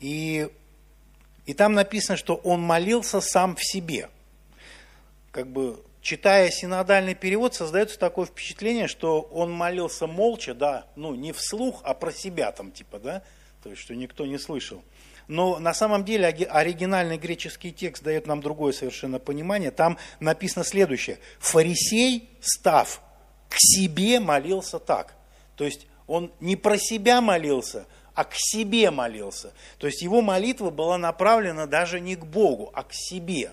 и 0.00 0.48
и 1.48 1.54
там 1.54 1.72
написано, 1.72 2.18
что 2.18 2.34
он 2.34 2.60
молился 2.60 3.22
сам 3.22 3.56
в 3.56 3.64
себе. 3.64 4.10
Как 5.30 5.46
бы, 5.46 5.82
читая 6.02 6.50
синодальный 6.50 7.14
перевод, 7.14 7.54
создается 7.54 7.98
такое 7.98 8.26
впечатление, 8.26 8.86
что 8.86 9.22
он 9.22 9.50
молился 9.50 10.06
молча, 10.06 10.52
да, 10.52 10.86
ну, 10.94 11.14
не 11.14 11.32
вслух, 11.32 11.80
а 11.84 11.94
про 11.94 12.12
себя 12.12 12.52
там, 12.52 12.70
типа, 12.70 12.98
да, 12.98 13.22
то 13.62 13.70
есть, 13.70 13.80
что 13.80 13.94
никто 13.94 14.26
не 14.26 14.36
слышал. 14.36 14.82
Но 15.26 15.58
на 15.58 15.72
самом 15.72 16.04
деле 16.04 16.26
оригинальный 16.26 17.16
греческий 17.16 17.72
текст 17.72 18.02
дает 18.02 18.26
нам 18.26 18.42
другое 18.42 18.74
совершенно 18.74 19.18
понимание. 19.18 19.70
Там 19.70 19.96
написано 20.20 20.66
следующее. 20.66 21.18
Фарисей, 21.38 22.28
став 22.40 23.00
к 23.48 23.54
себе, 23.56 24.20
молился 24.20 24.78
так. 24.78 25.14
То 25.56 25.64
есть 25.64 25.86
он 26.06 26.30
не 26.40 26.56
про 26.56 26.76
себя 26.76 27.22
молился, 27.22 27.86
а 28.18 28.24
к 28.24 28.32
себе 28.34 28.90
молился. 28.90 29.52
То 29.78 29.86
есть 29.86 30.02
его 30.02 30.22
молитва 30.22 30.70
была 30.70 30.98
направлена 30.98 31.66
даже 31.66 32.00
не 32.00 32.16
к 32.16 32.26
Богу, 32.26 32.68
а 32.74 32.82
к 32.82 32.88
себе. 32.92 33.52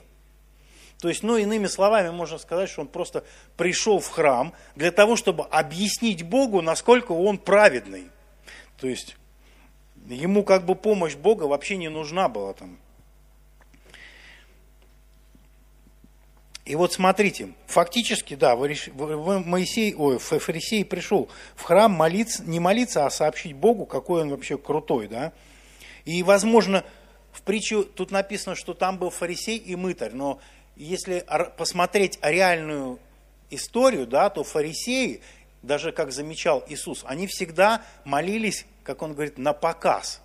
То 0.99 1.07
есть, 1.07 1.21
ну, 1.21 1.37
иными 1.37 1.67
словами, 1.67 2.09
можно 2.09 2.39
сказать, 2.39 2.67
что 2.67 2.81
он 2.81 2.87
просто 2.87 3.23
пришел 3.57 3.99
в 3.99 4.09
храм 4.09 4.53
для 4.75 4.91
того, 4.91 5.17
чтобы 5.17 5.43
объяснить 5.43 6.23
Богу, 6.23 6.63
насколько 6.63 7.11
он 7.11 7.37
праведный. 7.37 8.09
То 8.79 8.87
есть, 8.87 9.17
ему 10.07 10.43
как 10.43 10.65
бы 10.65 10.73
помощь 10.73 11.13
Бога 11.13 11.43
вообще 11.43 11.77
не 11.77 11.89
нужна 11.89 12.27
была 12.27 12.53
там. 12.53 12.79
И 16.65 16.75
вот 16.75 16.93
смотрите, 16.93 17.53
фактически, 17.67 18.33
да, 18.33 18.55
Моисей, 18.55 19.93
ой, 19.93 20.17
Фарисей 20.17 20.83
пришел 20.83 21.29
в 21.55 21.61
храм 21.61 21.91
молиться, 21.91 22.43
не 22.43 22.59
молиться, 22.59 23.05
а 23.05 23.11
сообщить 23.11 23.53
Богу, 23.53 23.85
какой 23.85 24.23
он 24.23 24.31
вообще 24.31 24.57
крутой, 24.57 25.07
да. 25.07 25.31
И, 26.05 26.23
возможно, 26.23 26.83
в 27.31 27.43
притче 27.43 27.83
тут 27.83 28.09
написано, 28.09 28.55
что 28.55 28.73
там 28.73 28.97
был 28.97 29.11
фарисей 29.11 29.57
и 29.57 29.75
мытарь, 29.75 30.13
но 30.13 30.39
если 30.75 31.23
посмотреть 31.55 32.17
реальную 32.23 32.99
историю, 33.51 34.07
да, 34.07 34.31
то 34.31 34.43
фарисеи, 34.43 35.21
даже 35.61 35.91
как 35.91 36.11
замечал 36.11 36.63
Иисус, 36.67 37.03
они 37.05 37.27
всегда 37.27 37.83
молились, 38.05 38.65
как 38.83 39.03
он 39.03 39.13
говорит, 39.13 39.37
на 39.37 39.53
показ. 39.53 40.21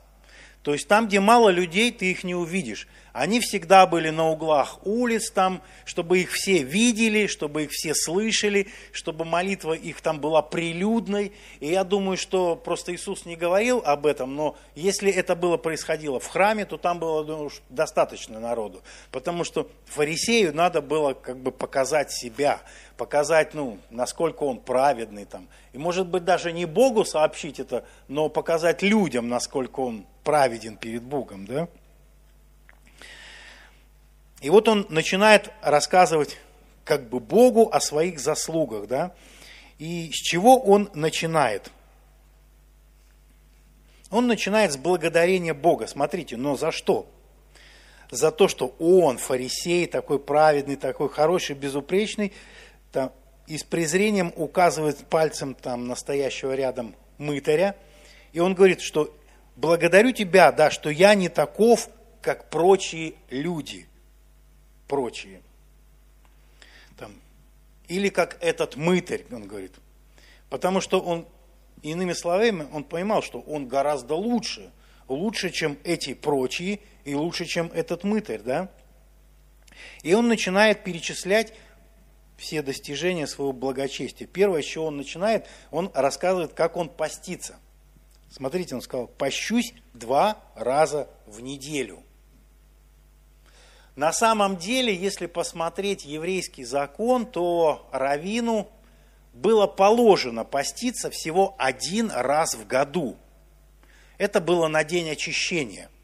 То 0.63 0.73
есть 0.73 0.89
там, 0.89 1.07
где 1.07 1.21
мало 1.21 1.49
людей, 1.51 1.91
ты 1.93 2.11
их 2.11 2.25
не 2.25 2.35
увидишь. 2.35 2.87
Они 3.13 3.41
всегда 3.41 3.87
были 3.87 4.11
на 4.11 4.29
углах 4.29 4.79
улиц 4.87 5.31
там, 5.31 5.63
чтобы 5.85 6.21
их 6.21 6.31
все 6.31 6.63
видели, 6.63 7.27
чтобы 7.27 7.65
их 7.65 7.71
все 7.73 7.95
слышали, 7.95 8.69
чтобы 8.93 9.25
молитва 9.25 9.73
их 9.73 10.01
там 10.01 10.21
была 10.21 10.43
прилюдной. 10.43 11.33
И 11.59 11.69
я 11.69 11.85
думаю, 11.85 12.17
что 12.17 12.55
просто 12.57 12.95
Иисус 12.95 13.25
не 13.25 13.37
говорил 13.37 13.83
об 13.85 14.07
этом, 14.07 14.35
но 14.37 14.57
если 14.75 15.13
это 15.13 15.35
было 15.35 15.57
происходило 15.57 16.21
в 16.21 16.27
храме, 16.27 16.65
то 16.65 16.77
там 16.77 16.99
было 16.99 17.25
ну, 17.25 17.51
достаточно 17.69 18.39
народу. 18.39 18.83
Потому 19.11 19.45
что 19.45 19.69
фарисею 19.87 20.55
надо 20.55 20.81
было 20.81 21.15
как 21.15 21.39
бы 21.39 21.51
показать 21.51 22.13
себя, 22.13 22.61
показать, 22.97 23.55
ну, 23.55 23.79
насколько 23.91 24.45
он 24.45 24.61
праведный 24.61 25.25
там. 25.25 25.49
И 25.73 25.79
может 25.79 26.07
быть 26.07 26.25
даже 26.25 26.53
не 26.53 26.65
Богу 26.65 27.05
сообщить 27.05 27.59
это, 27.59 27.85
но 28.09 28.29
показать 28.29 28.83
людям, 28.83 29.29
насколько 29.29 29.81
он 29.81 30.07
праведен 30.23 30.77
перед 30.77 31.03
Богом, 31.03 31.47
да? 31.47 31.69
И 34.41 34.49
вот 34.49 34.69
он 34.69 34.87
начинает 34.89 35.51
рассказывать 35.63 36.39
как 36.85 37.09
бы 37.09 37.21
Богу 37.21 37.69
о 37.71 37.81
своих 37.81 38.19
заслугах, 38.19 38.87
да? 38.87 39.13
И 39.79 40.11
с 40.13 40.17
чего 40.17 40.59
он 40.59 40.91
начинает? 40.95 41.71
Он 44.11 44.27
начинает 44.27 44.73
с 44.73 44.77
благодарения 44.77 45.55
Бога. 45.55 45.87
Смотрите, 45.87 46.37
но 46.37 46.57
за 46.57 46.73
что? 46.73 47.07
За 48.11 48.33
то, 48.33 48.49
что 48.49 48.75
он, 48.79 49.19
фарисей, 49.19 49.87
такой 49.87 50.19
праведный, 50.19 50.77
такой 50.77 51.09
хороший, 51.09 51.55
безупречный, 51.55 52.33
там, 52.91 53.13
и 53.47 53.57
с 53.57 53.63
презрением 53.63 54.33
указывает 54.35 54.99
пальцем 55.07 55.55
там 55.55 55.87
настоящего 55.87 56.55
рядом 56.55 56.97
мытаря. 57.19 57.77
И 58.33 58.41
он 58.41 58.55
говорит, 58.55 58.81
что 58.81 59.15
благодарю 59.55 60.13
тебя, 60.13 60.51
да, 60.51 60.71
что 60.71 60.91
я 60.91 61.15
не 61.15 61.29
таков, 61.29 61.89
как 62.21 62.51
прочие 62.51 63.15
люди 63.31 63.87
прочие. 64.91 65.41
Там. 66.99 67.13
Или 67.87 68.09
как 68.09 68.37
этот 68.43 68.75
мытарь, 68.75 69.25
он 69.31 69.47
говорит. 69.47 69.73
Потому 70.49 70.81
что 70.81 71.01
он, 71.01 71.29
иными 71.83 72.13
словами, 72.13 72.67
он 72.73 72.83
понимал, 72.83 73.23
что 73.23 73.41
он 73.41 73.69
гораздо 73.69 74.17
лучше, 74.17 74.73
лучше, 75.07 75.51
чем 75.51 75.79
эти 75.85 76.13
прочие, 76.13 76.81
и 77.05 77.15
лучше, 77.15 77.45
чем 77.45 77.71
этот 77.73 78.03
мытарь, 78.03 78.43
да? 78.43 78.69
И 80.03 80.13
он 80.13 80.27
начинает 80.27 80.83
перечислять 80.83 81.55
все 82.37 82.61
достижения 82.61 83.29
своего 83.29 83.53
благочестия. 83.53 84.27
Первое, 84.27 84.61
с 84.63 84.65
чего 84.65 84.87
он 84.87 84.97
начинает, 84.97 85.47
он 85.71 85.93
рассказывает, 85.95 86.53
как 86.53 86.77
он 86.77 86.89
постится. 86.89 87.61
Смотрите, 88.29 88.75
он 88.75 88.83
сказал, 88.83 89.07
пощусь 89.07 89.73
два 89.95 90.43
раза 90.57 91.09
в 91.27 91.41
неделю. 91.41 92.03
На 93.97 94.13
самом 94.13 94.57
деле, 94.57 94.95
если 94.95 95.27
посмотреть 95.27 96.05
еврейский 96.05 96.65
закон, 96.65 97.27
то 97.27 97.89
Равину 97.93 98.69
было 99.33 99.67
положено 99.67 100.45
поститься 100.45 101.11
всего 101.11 101.55
один 101.59 102.11
раз 102.11 102.55
в 102.55 102.67
году. 102.67 103.17
Это 104.19 104.41
было 104.41 104.69
на 104.69 104.85
день 104.85 105.11
очищения– 105.11 105.91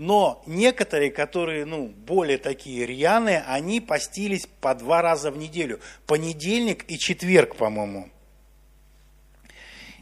но 0.00 0.42
некоторые, 0.46 1.10
которые 1.10 1.66
ну, 1.66 1.88
более 1.88 2.38
такие 2.38 2.86
рьяные, 2.86 3.44
они 3.46 3.82
постились 3.82 4.48
по 4.62 4.74
два 4.74 5.02
раза 5.02 5.30
в 5.30 5.36
неделю. 5.36 5.78
Понедельник 6.06 6.90
и 6.90 6.98
четверг, 6.98 7.54
по-моему. 7.56 8.08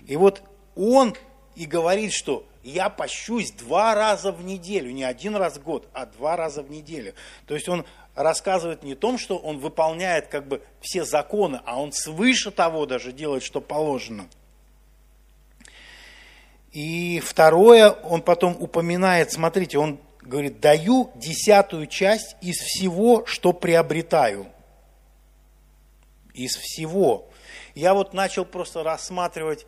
И 0.06 0.14
вот 0.14 0.40
он 0.76 1.16
и 1.56 1.66
говорит, 1.66 2.12
что 2.12 2.46
я 2.68 2.88
пощусь 2.90 3.52
два 3.52 3.94
раза 3.94 4.32
в 4.32 4.44
неделю, 4.44 4.90
не 4.90 5.04
один 5.04 5.37
раз 5.37 5.56
в 5.56 5.62
год, 5.62 5.88
а 5.92 6.06
два 6.06 6.37
раза 6.37 6.62
в 6.62 6.70
неделю. 6.70 7.14
То 7.46 7.54
есть 7.54 7.68
он 7.68 7.84
рассказывает 8.14 8.82
не 8.82 8.92
о 8.92 8.96
том, 8.96 9.18
что 9.18 9.38
он 9.38 9.58
выполняет 9.58 10.28
как 10.28 10.46
бы 10.46 10.62
все 10.80 11.04
законы, 11.04 11.60
а 11.64 11.80
он 11.80 11.92
свыше 11.92 12.50
того 12.50 12.84
даже 12.87 13.12
делает, 13.12 13.42
что 13.42 13.60
положено. 13.60 14.28
И 16.72 17.20
второе, 17.20 17.90
он 17.90 18.22
потом 18.22 18.56
упоминает, 18.60 19.32
смотрите, 19.32 19.78
он 19.78 19.98
говорит, 20.20 20.60
даю 20.60 21.10
десятую 21.14 21.87
часть 21.87 22.37
из 22.42 22.56
всего, 22.56 23.25
что 23.25 23.52
приобретаю. 23.52 24.46
Из 26.34 26.54
всего. 26.56 27.28
Я 27.75 27.94
вот 27.94 28.12
начал 28.12 28.44
просто 28.44 28.82
рассматривать, 28.82 29.66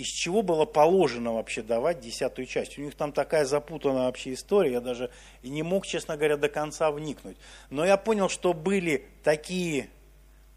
из 0.00 0.06
чего 0.06 0.42
было 0.42 0.64
положено 0.64 1.34
вообще 1.34 1.62
давать 1.62 2.00
десятую 2.00 2.46
часть. 2.46 2.78
У 2.78 2.82
них 2.82 2.94
там 2.94 3.12
такая 3.12 3.44
запутанная 3.44 4.06
вообще 4.06 4.32
история, 4.32 4.72
я 4.72 4.80
даже 4.80 5.10
и 5.42 5.50
не 5.50 5.62
мог, 5.62 5.86
честно 5.86 6.16
говоря, 6.16 6.36
до 6.36 6.48
конца 6.48 6.90
вникнуть. 6.90 7.36
Но 7.68 7.84
я 7.84 7.96
понял, 7.96 8.28
что 8.28 8.54
были 8.54 9.06
такие 9.22 9.90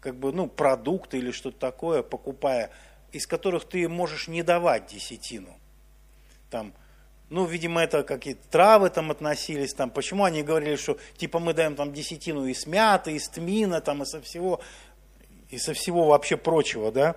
как 0.00 0.16
бы, 0.16 0.32
ну, 0.32 0.48
продукты 0.48 1.18
или 1.18 1.30
что-то 1.30 1.58
такое, 1.58 2.02
покупая 2.02 2.70
из 3.12 3.26
которых 3.26 3.64
ты 3.64 3.88
можешь 3.88 4.28
не 4.28 4.42
давать 4.42 4.86
десятину. 4.86 5.56
Там, 6.50 6.74
ну, 7.30 7.46
видимо, 7.46 7.82
это 7.82 8.02
какие-то 8.02 8.46
травы 8.50 8.90
там 8.90 9.10
относились, 9.10 9.72
там, 9.72 9.90
почему 9.90 10.24
они 10.24 10.42
говорили, 10.42 10.76
что 10.76 10.98
типа 11.16 11.38
мы 11.38 11.54
даем 11.54 11.76
там 11.76 11.92
десятину 11.92 12.46
из 12.46 12.66
мяты, 12.66 13.12
из 13.12 13.28
тмина, 13.28 13.80
там, 13.80 14.02
и 14.02 14.06
со 14.06 14.20
всего, 14.20 14.60
и 15.48 15.58
со 15.58 15.74
всего 15.74 16.06
вообще 16.06 16.36
прочего, 16.36 16.90
да. 16.90 17.16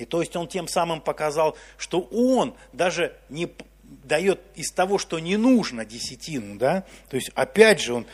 И 0.00 0.06
то 0.06 0.20
есть 0.20 0.34
он 0.34 0.48
тем 0.48 0.66
самым 0.66 1.00
показал, 1.00 1.56
что 1.76 2.00
он 2.00 2.54
даже 2.72 3.16
не 3.28 3.52
дает 3.82 4.40
из 4.54 4.70
того, 4.70 4.98
что 4.98 5.18
не 5.18 5.36
нужно 5.36 5.84
десятину, 5.84 6.56
да. 6.56 6.84
То 7.10 7.16
есть 7.16 7.30
опять 7.34 7.80
же 7.80 7.94
он 7.94 8.06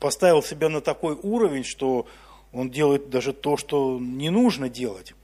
поставил 0.00 0.42
себя 0.42 0.68
на 0.68 0.80
такой 0.80 1.14
уровень, 1.14 1.64
что 1.64 2.06
он 2.52 2.70
делает 2.70 3.10
даже 3.10 3.32
то, 3.32 3.56
что 3.56 3.98
не 4.00 4.30
нужно 4.30 4.68
делать. 4.68 5.14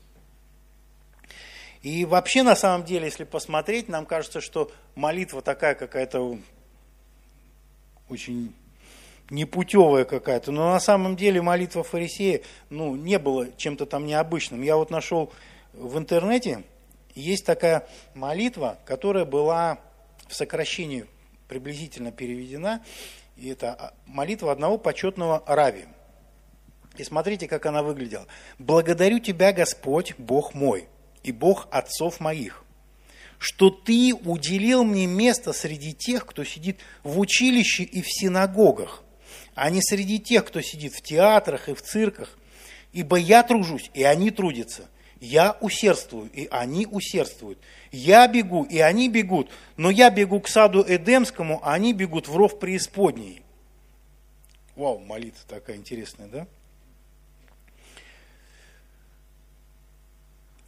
И 1.83 2.05
вообще, 2.05 2.43
на 2.43 2.55
самом 2.55 2.85
деле, 2.85 3.07
если 3.07 3.25
посмотреть, 3.25 3.89
нам 3.89 4.07
кажется, 4.07 4.41
что 4.41 4.71
молитва 4.95 5.43
такая 5.43 5.75
какая-то 5.75 6.39
очень 8.09 8.53
непутевая 9.31 10.05
какая-то. 10.05 10.53
Но 10.53 10.73
на 10.73 10.81
самом 10.81 11.17
деле 11.17 11.43
молитва 11.43 11.83
фарисея 11.83 12.43
ну, 12.71 12.95
не 12.95 13.19
было 13.19 13.49
чем-то 13.57 13.87
там 13.87 14.07
необычным. 14.07 14.63
Я 14.63 14.77
вот 14.77 14.91
нашел 14.91 15.33
в 15.77 15.99
интернете, 15.99 16.65
есть 17.15 17.47
такая 17.47 17.87
молитва, 18.15 18.79
которая 18.85 19.25
была 19.25 19.79
в 20.29 20.35
сокращении 20.35 21.07
приблизительно 21.49 22.13
переведена. 22.13 22.85
И 23.37 23.49
это 23.49 23.95
молитва 24.07 24.53
одного 24.53 24.79
почетного 24.79 25.43
рави. 25.47 25.85
И 26.97 27.05
смотрите, 27.05 27.47
как 27.47 27.67
она 27.67 27.83
выглядела. 27.83 28.27
«Благодарю 28.59 29.19
Тебя, 29.19 29.53
Господь, 29.53 30.15
Бог 30.17 30.55
мой, 30.55 30.89
и 31.23 31.33
Бог 31.33 31.69
отцов 31.71 32.21
моих, 32.21 32.65
что 33.39 33.69
Ты 33.69 34.15
уделил 34.15 34.83
мне 34.85 35.07
место 35.07 35.53
среди 35.53 35.93
тех, 35.93 36.25
кто 36.25 36.43
сидит 36.45 36.81
в 37.03 37.19
училище 37.19 37.83
и 37.83 38.01
в 38.01 38.07
синагогах, 38.09 39.03
а 39.55 39.69
не 39.69 39.83
среди 39.83 40.19
тех, 40.19 40.47
кто 40.47 40.63
сидит 40.63 40.95
в 40.95 41.03
театрах 41.03 41.69
и 41.69 41.75
в 41.75 41.83
цирках, 41.83 42.39
ибо 42.93 43.17
я 43.17 43.43
тружусь, 43.43 43.91
и 43.93 44.03
они 44.03 44.31
трудятся. 44.31 44.89
Я 45.21 45.57
усердствую, 45.61 46.31
и 46.31 46.47
они 46.51 46.87
усердствуют. 46.87 47.59
Я 47.91 48.29
бегу, 48.29 48.65
и 48.65 48.79
они 48.79 49.09
бегут, 49.09 49.51
но 49.77 49.91
я 49.91 50.11
бегу 50.11 50.41
к 50.41 50.49
саду 50.49 50.85
Эдемскому, 50.87 51.61
а 51.63 51.73
они 51.73 51.95
бегут 51.95 52.29
в 52.29 52.37
ров 52.37 52.59
преисподней. 52.59 53.43
Вау, 54.75 54.99
молитва 54.99 55.43
такая 55.49 55.77
интересная, 55.77 56.29
да? 56.29 56.47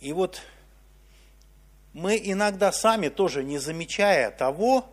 И 0.01 0.13
вот 0.13 0.41
мы 1.93 2.19
иногда 2.23 2.73
сами 2.73 3.09
тоже, 3.09 3.43
не 3.43 3.59
замечая 3.59 4.31
того, 4.31 4.87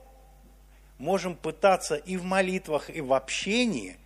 можем 0.97 1.35
пытаться 1.35 1.95
и 1.95 2.17
в 2.17 2.23
молитвах, 2.23 2.89
и 2.89 2.99
в 2.99 3.13
общении 3.13 3.97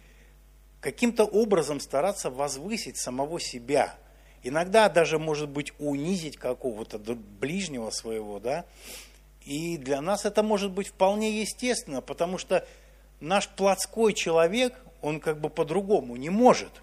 каким-то 0.82 1.24
образом 1.24 1.80
стараться 1.80 2.30
возвысить 2.30 2.98
самого 2.98 3.40
себя. 3.40 3.96
Иногда 4.44 4.90
даже, 4.90 5.20
может 5.20 5.50
быть, 5.50 5.74
унизить 5.80 6.38
какого-то 6.38 6.98
ближнего 7.00 7.90
своего, 7.90 8.40
да. 8.40 8.66
И 9.42 9.78
для 9.78 10.02
нас 10.02 10.26
это 10.26 10.44
может 10.44 10.72
быть 10.72 10.88
вполне 10.88 11.42
естественно, 11.42 12.02
потому 12.02 12.38
что 12.38 12.66
наш 13.20 13.48
плотской 13.48 14.14
человек, 14.14 14.74
он 15.02 15.20
как 15.20 15.40
бы 15.40 15.50
по-другому 15.50 16.16
не 16.16 16.30
может– 16.30 16.72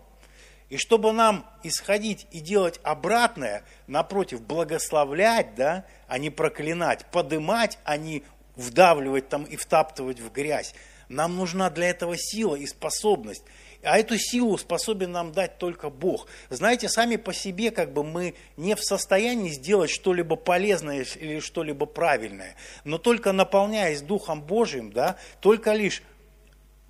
и 0.68 0.78
чтобы 0.78 1.12
нам 1.12 1.46
исходить 1.62 2.26
и 2.32 2.40
делать 2.40 2.80
обратное, 2.82 3.62
напротив, 3.86 4.42
благословлять, 4.42 5.54
да, 5.54 5.84
а 6.08 6.18
не 6.18 6.30
проклинать, 6.30 7.06
подымать, 7.06 7.78
а 7.84 7.96
не 7.96 8.24
вдавливать 8.56 9.28
там 9.28 9.44
и 9.44 9.56
втаптывать 9.56 10.18
в 10.18 10.32
грязь, 10.32 10.74
нам 11.08 11.36
нужна 11.36 11.70
для 11.70 11.88
этого 11.88 12.16
сила 12.18 12.56
и 12.56 12.66
способность. 12.66 13.44
А 13.82 13.98
эту 13.98 14.18
силу 14.18 14.58
способен 14.58 15.12
нам 15.12 15.32
дать 15.32 15.58
только 15.58 15.90
Бог. 15.90 16.26
Знаете, 16.50 16.88
сами 16.88 17.16
по 17.16 17.32
себе 17.32 17.70
как 17.70 17.92
бы 17.92 18.02
мы 18.04 18.34
не 18.56 18.74
в 18.74 18.82
состоянии 18.82 19.50
сделать 19.50 19.90
что-либо 19.90 20.36
полезное 20.36 21.06
или 21.16 21.40
что-либо 21.40 21.86
правильное. 21.86 22.56
Но 22.84 22.98
только 22.98 23.32
наполняясь 23.32 24.00
Духом 24.00 24.42
Божьим, 24.42 24.92
да, 24.92 25.16
только 25.40 25.72
лишь 25.72 26.02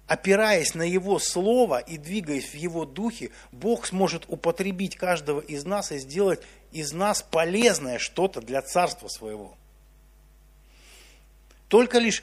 опираясь 0.07 0.75
на 0.75 0.83
Его 0.83 1.19
Слово 1.19 1.79
и 1.79 1.99
двигаясь 1.99 2.51
в 2.51 2.55
Его 2.55 2.85
Духе, 2.85 3.31
Бог 3.53 3.87
сможет 3.87 4.25
употребить 4.29 4.97
каждого 4.97 5.41
из 5.41 5.65
нас 5.65 5.93
и 5.93 5.99
сделать 5.99 6.41
из 6.73 6.93
нас 6.93 7.23
полезное 7.23 7.99
что-то 7.99 8.41
для 8.41 8.63
Царства 8.63 9.09
Своего. 9.09 9.57
Только 11.69 11.99
лишь 11.99 12.23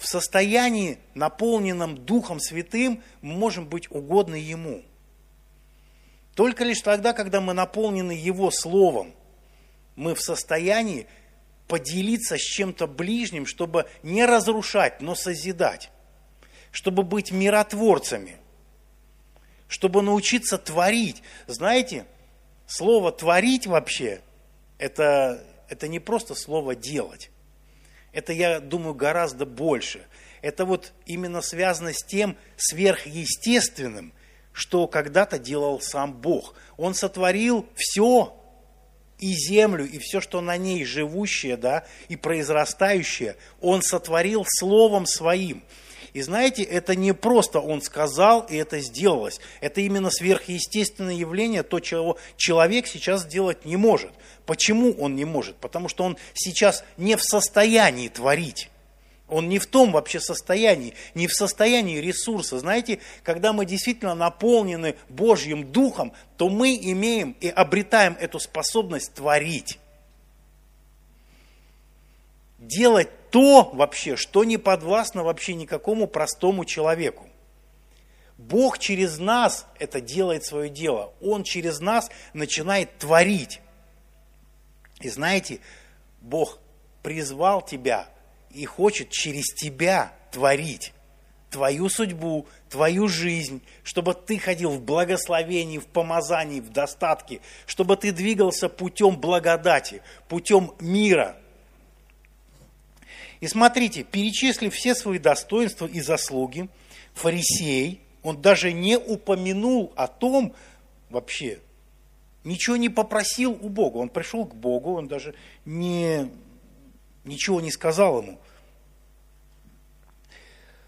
в 0.00 0.06
состоянии, 0.06 0.98
наполненном 1.14 2.04
Духом 2.04 2.40
Святым, 2.40 3.04
мы 3.20 3.34
можем 3.34 3.66
быть 3.66 3.88
угодны 3.90 4.34
Ему. 4.34 4.82
Только 6.34 6.64
лишь 6.64 6.80
тогда, 6.80 7.12
когда 7.12 7.40
мы 7.40 7.52
наполнены 7.52 8.10
Его 8.10 8.50
Словом, 8.50 9.14
мы 9.94 10.16
в 10.16 10.20
состоянии 10.20 11.06
поделиться 11.68 12.36
с 12.36 12.40
чем-то 12.40 12.88
ближним, 12.88 13.46
чтобы 13.46 13.86
не 14.02 14.24
разрушать, 14.24 15.00
но 15.00 15.14
созидать 15.14 15.90
чтобы 16.70 17.02
быть 17.02 17.32
миротворцами, 17.32 18.36
чтобы 19.68 20.02
научиться 20.02 20.58
творить. 20.58 21.22
Знаете, 21.46 22.06
слово 22.66 23.12
«творить» 23.12 23.66
вообще, 23.66 24.22
это, 24.78 25.44
это 25.68 25.88
не 25.88 25.98
просто 25.98 26.34
слово 26.34 26.74
«делать». 26.74 27.29
Это, 28.12 28.32
я 28.32 28.60
думаю, 28.60 28.94
гораздо 28.94 29.46
больше. 29.46 30.06
Это 30.42 30.64
вот 30.64 30.92
именно 31.06 31.42
связано 31.42 31.92
с 31.92 32.02
тем 32.04 32.36
сверхъестественным, 32.56 34.12
что 34.52 34.86
когда-то 34.86 35.38
делал 35.38 35.80
сам 35.80 36.12
Бог. 36.12 36.54
Он 36.76 36.94
сотворил 36.94 37.66
все, 37.74 38.36
и 39.20 39.34
землю, 39.34 39.86
и 39.86 39.98
все, 39.98 40.20
что 40.20 40.40
на 40.40 40.56
ней 40.56 40.84
живущее, 40.84 41.56
да, 41.56 41.84
и 42.08 42.16
произрастающее, 42.16 43.36
Он 43.60 43.82
сотворил 43.82 44.44
Словом 44.48 45.06
Своим. 45.06 45.62
И 46.12 46.22
знаете, 46.22 46.62
это 46.62 46.94
не 46.94 47.12
просто 47.12 47.60
он 47.60 47.82
сказал, 47.82 48.40
и 48.42 48.56
это 48.56 48.80
сделалось. 48.80 49.40
Это 49.60 49.80
именно 49.80 50.10
сверхъестественное 50.10 51.14
явление, 51.14 51.62
то, 51.62 51.80
чего 51.80 52.18
человек 52.36 52.86
сейчас 52.86 53.22
сделать 53.22 53.64
не 53.64 53.76
может. 53.76 54.12
Почему 54.46 54.92
он 54.92 55.16
не 55.16 55.24
может? 55.24 55.56
Потому 55.56 55.88
что 55.88 56.04
он 56.04 56.16
сейчас 56.34 56.84
не 56.96 57.16
в 57.16 57.22
состоянии 57.22 58.08
творить. 58.08 58.70
Он 59.30 59.48
не 59.48 59.58
в 59.58 59.66
том 59.66 59.92
вообще 59.92 60.20
состоянии, 60.20 60.94
не 61.14 61.26
в 61.26 61.32
состоянии 61.32 61.98
ресурса. 61.98 62.58
Знаете, 62.58 62.98
когда 63.22 63.52
мы 63.52 63.64
действительно 63.64 64.14
наполнены 64.14 64.96
Божьим 65.08 65.70
Духом, 65.70 66.12
то 66.36 66.48
мы 66.48 66.76
имеем 66.76 67.36
и 67.40 67.48
обретаем 67.48 68.16
эту 68.20 68.40
способность 68.40 69.14
творить. 69.14 69.78
Делать 72.60 73.08
то 73.30 73.70
вообще, 73.72 74.16
что 74.16 74.44
не 74.44 74.58
подвластно 74.58 75.24
вообще 75.24 75.54
никакому 75.54 76.06
простому 76.06 76.64
человеку. 76.64 77.26
Бог 78.36 78.78
через 78.78 79.18
нас 79.18 79.66
это 79.78 80.00
делает 80.00 80.44
свое 80.44 80.68
дело. 80.68 81.12
Он 81.20 81.42
через 81.42 81.80
нас 81.80 82.10
начинает 82.34 82.96
творить. 82.98 83.60
И 85.00 85.08
знаете, 85.08 85.60
Бог 86.20 86.58
призвал 87.02 87.62
тебя 87.62 88.08
и 88.50 88.64
хочет 88.66 89.10
через 89.10 89.54
тебя 89.54 90.12
творить 90.30 90.92
твою 91.50 91.88
судьбу, 91.88 92.46
твою 92.68 93.08
жизнь, 93.08 93.62
чтобы 93.82 94.14
ты 94.14 94.38
ходил 94.38 94.70
в 94.70 94.82
благословении, 94.82 95.78
в 95.78 95.86
помазании, 95.86 96.60
в 96.60 96.70
достатке, 96.70 97.40
чтобы 97.66 97.96
ты 97.96 98.12
двигался 98.12 98.68
путем 98.68 99.16
благодати, 99.16 100.02
путем 100.28 100.74
мира. 100.78 101.36
И 103.40 103.48
смотрите, 103.48 104.04
перечислив 104.04 104.74
все 104.74 104.94
свои 104.94 105.18
достоинства 105.18 105.86
и 105.86 106.00
заслуги, 106.00 106.68
фарисей, 107.14 108.00
он 108.22 108.40
даже 108.40 108.72
не 108.72 108.98
упомянул 108.98 109.92
о 109.96 110.06
том 110.06 110.54
вообще, 111.08 111.60
ничего 112.44 112.76
не 112.76 112.90
попросил 112.90 113.52
у 113.52 113.68
Бога. 113.70 113.96
Он 113.96 114.10
пришел 114.10 114.44
к 114.44 114.54
Богу, 114.54 114.94
он 114.94 115.08
даже 115.08 115.34
не, 115.64 116.30
ничего 117.24 117.60
не 117.60 117.70
сказал 117.70 118.22
ему. 118.22 118.38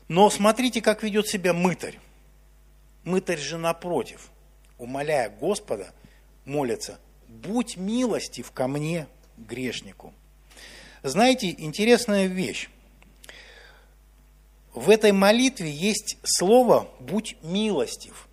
Но 0.09 0.29
смотрите, 0.29 0.83
как 0.83 1.03
ведет 1.03 1.27
себя 1.29 1.55
мытарь. 1.55 1.99
Мытарь 3.05 3.39
же 3.39 3.57
напротив, 3.57 4.31
умоляя 4.77 5.31
Господа, 5.31 5.95
молится, 6.45 7.01
будь 7.29 7.79
милостив 7.79 8.53
ко 8.53 8.69
мне, 8.69 9.09
грешнику. 9.39 10.13
Знаете, 11.03 11.55
интересная 11.57 12.27
вещь. 12.27 12.69
В 14.75 14.89
этой 14.89 15.13
молитве 15.13 15.71
есть 15.71 16.17
слово 16.23 16.89
«будь 17.01 17.37
милостив». 17.43 18.29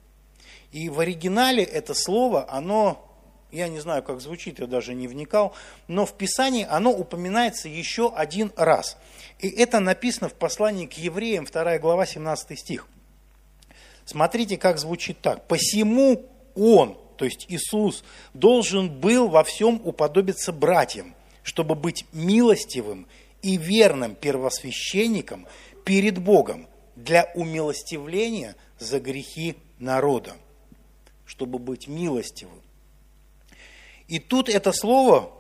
И 0.72 0.90
в 0.90 1.00
оригинале 1.00 1.64
это 1.64 1.94
слово, 1.94 2.46
оно 2.50 3.10
я 3.52 3.68
не 3.68 3.80
знаю, 3.80 4.04
как 4.04 4.22
звучит, 4.22 4.60
я 4.60 4.68
даже 4.68 4.94
не 4.94 5.08
вникал, 5.08 5.54
но 5.88 6.06
в 6.06 6.14
Писании 6.14 6.68
оно 6.70 6.92
упоминается 6.92 7.68
еще 7.68 8.14
один 8.14 8.52
раз. 8.56 8.98
И 9.40 9.50
это 9.50 9.80
написано 9.80 10.30
в 10.30 10.34
послании 10.34 10.86
к 10.86 10.94
евреям, 10.94 11.46
2 11.46 11.80
глава, 11.80 12.06
17 12.06 12.60
стих. 12.60 12.88
Смотрите, 14.06 14.58
как 14.58 14.78
звучит 14.78 15.20
так. 15.22 15.48
«Посему 15.48 16.26
Он, 16.56 16.98
то 17.18 17.26
есть 17.26 17.46
Иисус, 17.50 18.04
должен 18.34 18.90
был 18.90 19.30
во 19.30 19.44
всем 19.44 19.82
уподобиться 19.84 20.52
братьям, 20.52 21.16
чтобы 21.50 21.74
быть 21.74 22.06
милостивым 22.14 23.08
и 23.42 23.58
верным 23.58 24.14
первосвященником 24.14 25.48
перед 25.84 26.20
Богом 26.20 26.68
для 26.96 27.32
умилостивления 27.34 28.56
за 28.78 29.00
грехи 29.00 29.58
народа, 29.80 30.36
чтобы 31.26 31.58
быть 31.58 31.88
милостивым. 31.88 32.62
И 34.08 34.20
тут 34.20 34.48
это 34.48 34.72
слово, 34.72 35.32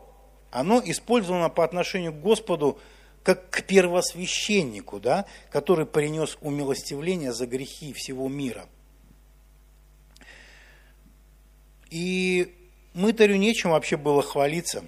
оно 0.49 0.81
использовано 0.83 1.49
по 1.49 1.63
отношению 1.63 2.11
к 2.11 2.21
Господу 2.21 2.79
как 3.21 3.51
к 3.51 3.61
первосвященнику, 3.61 4.99
да, 4.99 5.27
который 5.51 5.85
принес 5.85 6.39
умилостивление 6.41 7.33
за 7.33 7.45
грехи 7.45 7.93
всего 7.93 8.27
мира. 8.27 8.67
И 11.91 12.51
мытарю 12.95 13.35
нечем 13.35 13.69
вообще 13.69 13.95
было 13.95 14.23
хвалиться. 14.23 14.83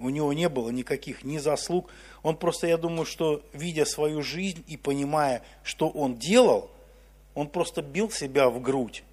У 0.00 0.08
него 0.08 0.32
не 0.32 0.48
было 0.48 0.70
никаких 0.70 1.24
ни 1.24 1.38
заслуг. 1.38 1.90
Он 2.22 2.36
просто, 2.36 2.66
я 2.66 2.78
думаю, 2.78 3.04
что 3.04 3.44
видя 3.52 3.84
свою 3.84 4.22
жизнь 4.22 4.64
и 4.66 4.76
понимая, 4.76 5.42
что 5.62 5.88
он 5.88 6.16
делал, 6.16 6.70
он 7.34 7.48
просто 7.48 7.82
бил 7.82 8.10
себя 8.10 8.48
в 8.48 8.60
грудь 8.60 9.04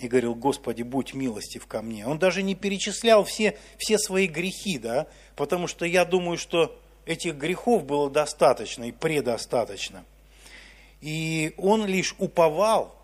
и 0.00 0.08
говорил, 0.08 0.34
Господи, 0.34 0.82
будь 0.82 1.14
милостив 1.14 1.66
ко 1.66 1.80
мне. 1.80 2.06
Он 2.06 2.18
даже 2.18 2.42
не 2.42 2.56
перечислял 2.56 3.22
все, 3.24 3.56
все 3.78 3.98
свои 3.98 4.26
грехи, 4.26 4.78
да, 4.78 5.06
потому 5.36 5.68
что 5.68 5.84
я 5.84 6.04
думаю, 6.04 6.38
что 6.38 6.76
этих 7.06 7.36
грехов 7.36 7.84
было 7.84 8.10
достаточно 8.10 8.84
и 8.84 8.92
предостаточно. 8.92 10.04
И 11.00 11.54
он 11.56 11.86
лишь 11.86 12.16
уповал 12.18 12.96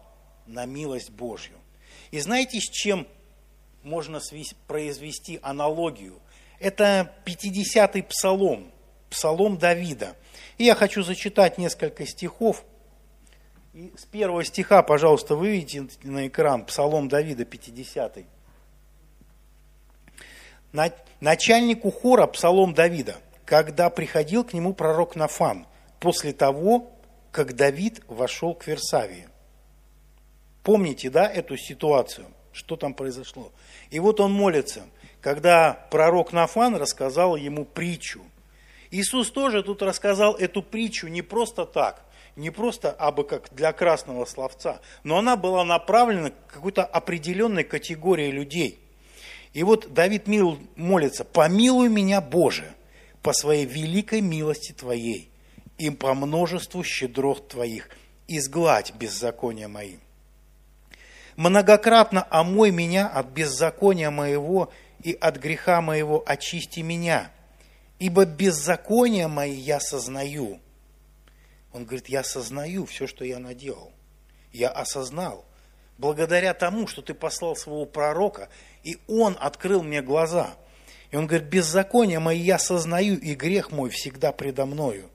на 0.47 0.67
милость 0.67 1.11
Божью. 1.11 1.57
И 2.11 2.19
знаете, 2.19 2.61
с 2.61 2.69
чем 2.69 3.07
можно 3.83 4.21
произвести 4.67 5.39
аналогию? 5.43 6.21
Это 6.61 7.13
50-й 7.25 8.03
псалом, 8.03 8.73
псалом 9.11 9.59
Давида. 9.59 10.17
И 10.59 10.65
я 10.65 10.75
хочу 10.75 11.03
зачитать 11.03 11.59
несколько 11.59 12.07
стихов– 12.07 12.65
и 13.79 13.93
с 13.97 14.07
первого 14.07 14.43
стиха, 14.43 14.83
пожалуйста, 14.83 15.37
выведите 15.37 15.87
на 16.03 16.27
экран 16.27 16.65
Псалом 16.65 17.07
Давида 17.09 17.45
50. 17.45 18.19
Начальнику 21.21 21.93
хора 21.93 22.27
Псалом 22.27 22.75
Давида, 22.75 23.19
когда 23.45 23.89
приходил 23.89 24.43
к 24.43 24.53
нему 24.53 24.75
пророк 24.75 25.15
Нафан, 25.15 25.69
после 26.01 26.33
того, 26.33 26.91
как 27.31 27.55
Давид 27.55 28.03
вошел 28.09 28.53
к 28.53 28.67
Версавии. 28.67 29.29
Помните, 30.65 31.09
да, 31.09 31.31
эту 31.31 31.57
ситуацию? 31.57 32.27
Что 32.53 32.77
там 32.77 32.95
произошло? 32.95 33.53
И 33.91 34.01
вот 34.01 34.21
он 34.21 34.33
молится, 34.33 34.85
когда 35.21 35.87
пророк 35.91 36.33
Нафан 36.33 36.77
рассказал 36.77 37.37
ему 37.37 37.65
притчу. 37.65 38.21
Иисус 38.91 39.31
тоже 39.31 39.63
тут 39.63 39.83
рассказал 39.83 40.35
эту 40.35 40.63
притчу 40.63 41.09
не 41.09 41.23
просто 41.23 41.67
так 41.67 42.05
не 42.39 42.51
просто 42.51 42.93
абы 42.93 43.25
как 43.25 43.53
для 43.53 43.73
красного 43.73 44.25
словца, 44.25 44.81
но 45.03 45.19
она 45.19 45.37
была 45.37 45.65
направлена 45.65 46.31
к 46.31 46.47
какой-то 46.47 46.85
определенной 46.85 47.65
категории 47.65 48.31
людей. 48.31 48.79
И 49.53 49.65
вот 49.65 49.93
Давид 49.93 50.29
Мил 50.29 50.59
молится, 50.77 51.25
помилуй 51.25 51.89
меня, 51.89 52.21
Боже, 52.21 52.73
по 53.23 53.33
своей 53.33 53.67
великой 53.67 54.21
милости 54.21 54.73
Твоей 54.73 55.31
и 55.79 55.91
по 55.91 56.15
множеству 56.15 56.85
щедрот 56.85 57.49
Твоих, 57.49 57.91
изгладь 58.29 58.95
беззакония 58.95 59.67
моим. 59.67 60.01
Многократно 61.39 62.27
омой 62.31 62.71
меня 62.71 63.09
от 63.09 63.29
беззакония 63.29 64.11
моего 64.11 64.71
и 65.03 65.13
от 65.13 65.37
греха 65.37 65.81
моего 65.81 66.23
очисти 66.27 66.81
меня, 66.81 67.31
ибо 67.99 68.27
беззакония 68.27 69.29
мои 69.29 69.55
я 69.55 69.81
сознаю– 69.81 70.61
он 71.79 71.85
говорит, 71.85 72.09
я 72.09 72.21
осознаю 72.21 72.87
все, 72.87 73.07
что 73.07 73.25
я 73.25 73.39
наделал. 73.39 73.93
Я 74.53 74.69
осознал. 74.69 75.45
Благодаря 75.97 76.53
тому, 76.53 76.89
что 76.89 77.03
ты 77.03 77.15
послал 77.15 77.55
своего 77.55 77.87
пророка, 77.87 78.49
и 78.83 78.99
он 79.07 79.37
открыл 79.39 79.85
мне 79.85 80.03
глаза. 80.03 80.57
И 81.13 81.17
он 81.17 81.29
говорит, 81.29 81.47
беззаконие 81.47 82.19
мои 82.19 82.41
я 82.41 82.59
сознаю, 82.59 83.17
и 83.17 83.37
грех 83.37 83.71
мой 83.71 83.91
всегда 83.91 84.33
предо 84.33 84.67
мною. 84.67 85.09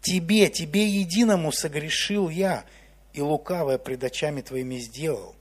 Тебе, 0.00 0.48
тебе 0.48 0.86
единому 0.86 1.52
согрешил 1.52 2.30
я, 2.30 2.64
и 3.12 3.20
лукавое 3.20 3.76
пред 3.76 4.02
очами 4.02 4.40
твоими 4.40 4.78
сделал. 4.78 5.35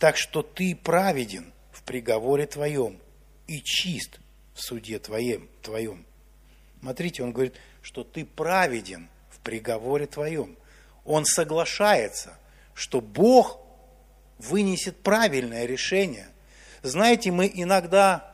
Так 0.00 0.16
что 0.16 0.42
ты 0.42 0.74
праведен 0.74 1.52
в 1.70 1.84
приговоре 1.84 2.46
твоем 2.46 2.98
и 3.46 3.62
чист 3.62 4.18
в 4.54 4.60
суде 4.60 4.98
твоем. 4.98 5.48
твоем. 5.62 6.04
Смотрите, 6.80 7.22
он 7.22 7.30
говорит, 7.30 7.54
что 7.82 8.02
ты 8.02 8.24
праведен– 8.24 9.08
приговоре 9.42 10.06
твоем. 10.06 10.56
Он 11.04 11.24
соглашается, 11.24 12.38
что 12.74 13.00
Бог 13.00 13.58
вынесет 14.38 15.02
правильное 15.02 15.66
решение. 15.66 16.28
Знаете, 16.82 17.30
мы 17.30 17.50
иногда, 17.52 18.32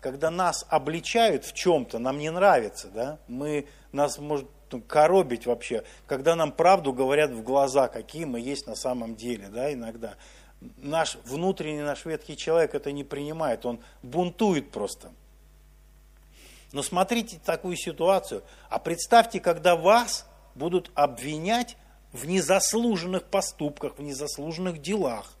когда 0.00 0.30
нас 0.30 0.64
обличают 0.68 1.44
в 1.44 1.54
чем-то, 1.54 1.98
нам 1.98 2.18
не 2.18 2.30
нравится, 2.30 2.88
да, 2.88 3.18
мы, 3.28 3.66
нас 3.92 4.18
может 4.18 4.48
коробить 4.86 5.46
вообще, 5.46 5.84
когда 6.06 6.34
нам 6.34 6.52
правду 6.52 6.92
говорят 6.92 7.30
в 7.30 7.42
глаза, 7.42 7.88
какие 7.88 8.24
мы 8.24 8.40
есть 8.40 8.66
на 8.66 8.74
самом 8.74 9.16
деле, 9.16 9.48
да, 9.48 9.72
иногда. 9.72 10.14
Наш 10.76 11.16
внутренний, 11.24 11.82
наш 11.82 12.04
ветхий 12.04 12.36
человек 12.36 12.74
это 12.74 12.92
не 12.92 13.04
принимает, 13.04 13.66
он 13.66 13.80
бунтует 14.02 14.70
просто. 14.70 15.12
Но 16.72 16.82
смотрите 16.82 17.40
такую 17.44 17.76
ситуацию, 17.76 18.42
а 18.68 18.78
представьте, 18.78 19.40
когда 19.40 19.76
вас 19.76 20.26
будут 20.54 20.90
обвинять 20.94 21.76
в 22.12 22.26
незаслуженных 22.26 23.24
поступках, 23.24 23.98
в 23.98 24.02
незаслуженных 24.02 24.80
делах. 24.80 25.34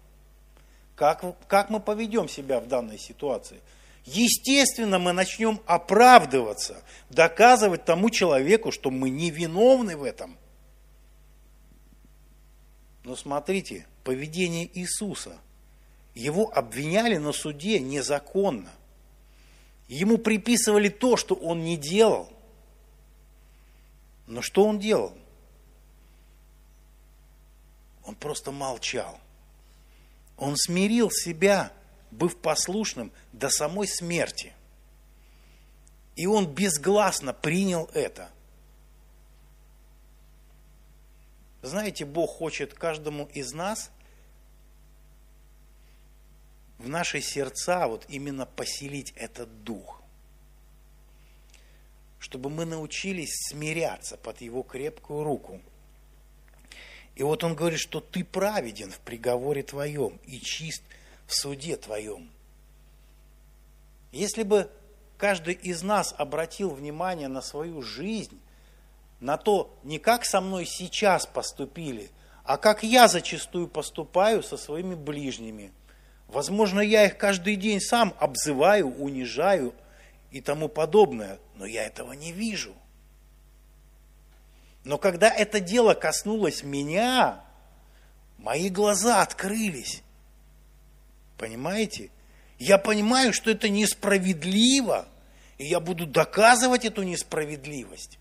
Как, 0.94 1.24
как 1.48 1.70
мы 1.70 1.80
поведем 1.80 2.28
себя 2.28 2.60
в 2.60 2.68
данной 2.68 2.98
ситуации? 2.98 3.60
естественно, 4.04 4.98
мы 4.98 5.12
начнем 5.12 5.60
оправдываться, 5.66 6.82
доказывать 7.10 7.84
тому 7.84 8.10
человеку, 8.10 8.72
что 8.72 8.90
мы 8.90 9.10
не 9.10 9.30
виновны 9.30 9.96
в 9.96 10.04
этом. 10.04 10.36
Но 13.04 13.16
смотрите, 13.16 13.86
поведение 14.04 14.68
Иисуса. 14.78 15.38
Его 16.14 16.52
обвиняли 16.54 17.16
на 17.16 17.32
суде 17.32 17.80
незаконно. 17.80 18.70
Ему 19.88 20.18
приписывали 20.18 20.88
то, 20.88 21.16
что 21.16 21.34
он 21.34 21.64
не 21.64 21.76
делал. 21.76 22.32
Но 24.26 24.42
что 24.42 24.64
он 24.64 24.78
делал? 24.78 25.16
Он 28.04 28.14
просто 28.14 28.50
молчал. 28.52 29.18
Он 30.36 30.56
смирил 30.56 31.10
себя, 31.10 31.72
быв 32.10 32.36
послушным 32.36 33.12
до 33.32 33.48
самой 33.48 33.88
смерти. 33.88 34.52
И 36.14 36.26
он 36.26 36.46
безгласно 36.46 37.32
принял 37.32 37.88
это. 37.94 38.30
Знаете, 41.62 42.04
Бог 42.04 42.30
хочет 42.30 42.74
каждому 42.74 43.26
из 43.26 43.52
нас 43.52 43.90
в 46.78 46.88
наши 46.88 47.20
сердца 47.20 47.86
вот 47.86 48.04
именно 48.08 48.44
поселить 48.44 49.12
этот 49.16 49.64
дух. 49.64 50.02
Чтобы 52.18 52.50
мы 52.50 52.64
научились 52.64 53.48
смиряться 53.48 54.16
под 54.16 54.40
Его 54.40 54.62
крепкую 54.62 55.24
руку– 55.24 55.60
и 57.14 57.22
вот 57.22 57.44
он 57.44 57.54
говорит, 57.54 57.78
что 57.78 58.00
ты 58.00 58.24
праведен 58.24 58.90
в 58.90 58.98
приговоре 59.00 59.62
твоем 59.62 60.18
и 60.24 60.40
чист 60.40 60.82
в 61.26 61.34
суде 61.34 61.76
твоем. 61.76 62.30
Если 64.12 64.42
бы 64.42 64.70
каждый 65.18 65.54
из 65.54 65.82
нас 65.82 66.14
обратил 66.16 66.70
внимание 66.70 67.28
на 67.28 67.42
свою 67.42 67.82
жизнь, 67.82 68.40
на 69.22 69.36
то, 69.36 69.78
не 69.84 70.00
как 70.00 70.24
со 70.24 70.40
мной 70.40 70.66
сейчас 70.66 71.26
поступили, 71.26 72.10
а 72.42 72.56
как 72.56 72.82
я 72.82 73.06
зачастую 73.06 73.68
поступаю 73.68 74.42
со 74.42 74.56
своими 74.56 74.96
ближними. 74.96 75.70
Возможно, 76.26 76.80
я 76.80 77.06
их 77.06 77.16
каждый 77.18 77.54
день 77.54 77.80
сам 77.80 78.14
обзываю, 78.18 78.88
унижаю 78.88 79.74
и 80.32 80.40
тому 80.40 80.68
подобное, 80.68 81.38
но 81.54 81.66
я 81.66 81.86
этого 81.86 82.14
не 82.14 82.32
вижу. 82.32 82.74
Но 84.82 84.98
когда 84.98 85.32
это 85.32 85.60
дело 85.60 85.94
коснулось 85.94 86.64
меня, 86.64 87.44
мои 88.38 88.68
глаза 88.70 89.22
открылись. 89.22 90.02
Понимаете? 91.38 92.10
Я 92.58 92.76
понимаю, 92.76 93.32
что 93.32 93.52
это 93.52 93.68
несправедливо, 93.68 95.06
и 95.58 95.66
я 95.66 95.78
буду 95.78 96.06
доказывать 96.06 96.84
эту 96.84 97.04
несправедливость. 97.04 98.18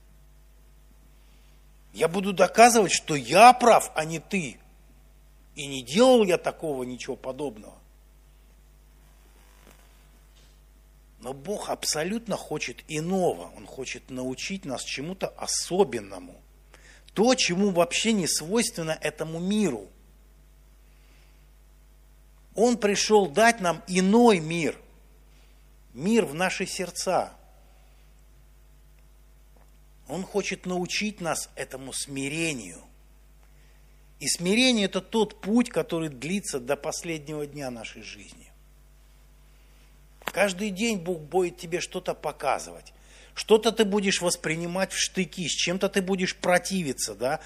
Я 1.94 2.08
буду 2.08 2.34
доказывать, 2.34 2.92
что 2.92 3.16
я 3.16 3.54
прав, 3.54 3.92
а 3.96 4.06
не 4.06 4.20
ты. 4.20 4.60
И 5.56 5.68
не 5.68 5.84
делал 5.84 6.24
я 6.24 6.38
такого 6.38 6.84
ничего 6.84 7.16
подобного. 7.16 7.78
Но 11.20 11.34
Бог 11.34 11.70
абсолютно 11.70 12.38
хочет 12.38 12.84
иного. 12.88 13.52
Он 13.56 13.68
хочет 13.68 14.10
научить 14.10 14.66
нас 14.66 14.84
чему-то 14.84 15.28
особенному– 15.28 16.36
то, 17.14 17.36
чему 17.36 17.72
вообще 17.72 18.14
не 18.14 18.28
свойственно 18.28 18.98
этому 19.02 19.40
миру. 19.40 19.88
Он 22.56 22.78
пришел 22.78 23.28
дать 23.28 23.60
нам 23.62 23.84
иной 23.88 24.40
мир, 24.40 24.78
мир 25.94 26.26
в 26.26 26.34
наши 26.34 26.66
сердца. 26.66 27.34
Он 30.08 30.24
хочет 30.24 30.66
научить 30.66 31.22
нас 31.22 31.50
этому 31.56 31.94
смирению. 31.94 32.82
И 34.20 34.28
смирение– 34.28 34.86
это 34.88 35.02
тот 35.02 35.42
путь, 35.42 35.70
который 35.70 36.10
длится 36.10 36.60
до 36.60 36.76
последнего 36.76 37.48
дня 37.48 37.72
нашей 37.72 38.04
жизни. 38.04 38.52
Каждый 40.26 40.70
день 40.70 41.00
Бог 41.00 41.22
будет 41.22 41.58
тебе 41.58 41.80
что-то 41.80 42.14
показывать. 42.14 42.94
Что-то 43.34 43.72
ты 43.72 43.86
будешь 43.86 44.22
воспринимать 44.22 44.92
в 44.92 45.00
штыки, 45.00 45.48
с 45.48 45.52
чем-то 45.52 45.90
ты 45.90 46.02
будешь 46.02 46.36
противиться, 46.36 47.16
да? 47.16 47.40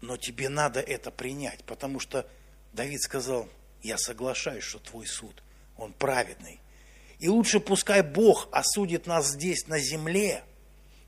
Но 0.00 0.16
тебе 0.16 0.48
надо 0.48 0.80
это 0.80 1.10
принять, 1.10 1.64
потому 1.64 2.00
что 2.00 2.26
Давид 2.72 3.02
сказал, 3.02 3.48
я 3.82 3.98
соглашаюсь, 3.98 4.64
что 4.64 4.78
твой 4.78 5.06
суд, 5.06 5.42
он 5.76 5.92
праведный. 5.92 6.60
И 7.18 7.28
лучше 7.28 7.60
пускай 7.60 8.02
Бог 8.02 8.48
осудит 8.52 9.06
нас 9.06 9.32
здесь 9.32 9.66
на 9.66 9.78
земле, 9.78 10.44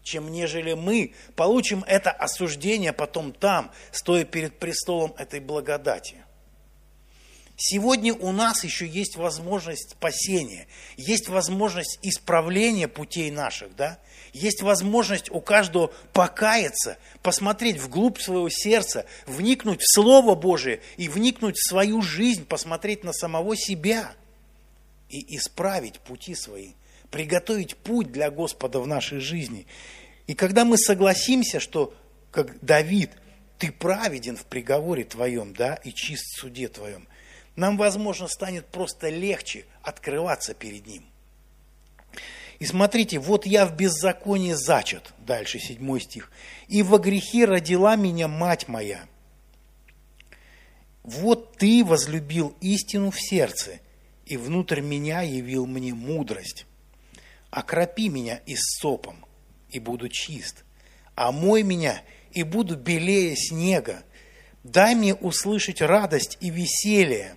чем 0.02 0.30
нежели 0.30 0.74
мы 0.74 1.14
получим 1.36 1.84
это 1.86 2.10
осуждение 2.10 2.92
потом 2.92 3.32
там, 3.32 3.70
стоя 3.92 4.24
перед 4.24 4.58
престолом 4.58 5.14
этой 5.18 5.40
благодати. 5.40 6.16
Сегодня 7.62 8.14
у 8.14 8.32
нас 8.32 8.64
еще 8.64 8.86
есть 8.86 9.16
возможность 9.16 9.90
спасения, 9.90 10.66
есть 10.96 11.28
возможность 11.28 11.98
исправления 12.00 12.88
путей 12.88 13.30
наших, 13.30 13.76
да? 13.76 13.98
Есть 14.32 14.62
возможность 14.62 15.30
у 15.30 15.42
каждого 15.42 15.88
покаяться, 16.14 16.96
посмотреть 17.22 17.78
вглубь 17.78 18.18
своего 18.18 18.48
сердца, 18.48 19.04
вникнуть 19.26 19.82
в 19.82 19.92
Слово 19.94 20.34
Божие 20.36 20.80
и 20.96 21.10
вникнуть 21.10 21.58
в 21.58 21.68
свою 21.68 22.00
жизнь, 22.00 22.46
посмотреть 22.46 23.04
на 23.04 23.12
самого 23.12 23.54
себя 23.58 24.14
и 25.10 25.36
исправить 25.36 26.00
пути 26.00 26.34
свои, 26.34 26.72
приготовить 27.10 27.76
путь 27.76 28.12
для 28.12 28.30
Господа 28.30 28.80
в 28.80 28.86
нашей 28.86 29.18
жизни. 29.18 29.66
И 30.26 30.34
когда 30.34 30.64
мы 30.64 30.78
согласимся, 30.78 31.60
что, 31.60 31.94
как 32.30 32.58
Давид, 32.64 33.10
ты 33.58 33.72
праведен 33.72 34.36
в 34.36 34.46
приговоре 34.46 35.04
твоем, 35.04 35.52
да, 35.54 35.74
и 35.74 35.92
чист 35.92 36.24
в 36.24 36.40
суде 36.40 36.68
твоем, 36.68 37.08
нам, 37.56 37.76
возможно, 37.76 38.28
станет 38.28 38.66
просто 38.66 39.08
легче 39.08 39.64
открываться 39.82 40.54
перед 40.54 40.86
Ним. 40.86 41.04
И 42.58 42.66
смотрите, 42.66 43.18
вот 43.18 43.46
я 43.46 43.66
в 43.66 43.74
беззаконии 43.74 44.52
зачат, 44.52 45.14
дальше 45.18 45.58
седьмой 45.58 46.00
стих, 46.00 46.30
и 46.68 46.82
во 46.82 46.98
грехе 46.98 47.46
родила 47.46 47.96
меня 47.96 48.28
мать 48.28 48.68
моя. 48.68 49.06
Вот 51.02 51.56
ты 51.56 51.82
возлюбил 51.84 52.54
истину 52.60 53.10
в 53.10 53.20
сердце, 53.20 53.80
и 54.26 54.36
внутрь 54.36 54.80
меня 54.80 55.22
явил 55.22 55.66
мне 55.66 55.94
мудрость. 55.94 56.66
Окропи 57.50 58.08
меня 58.08 58.40
иссопом, 58.46 59.24
и 59.70 59.80
буду 59.80 60.08
чист, 60.08 60.64
омой 61.14 61.62
меня, 61.62 62.02
и 62.32 62.42
буду 62.42 62.76
белее 62.76 63.36
снега. 63.36 64.04
Дай 64.62 64.94
мне 64.94 65.14
услышать 65.14 65.80
радость 65.80 66.38
и 66.40 66.50
веселье, 66.50 67.36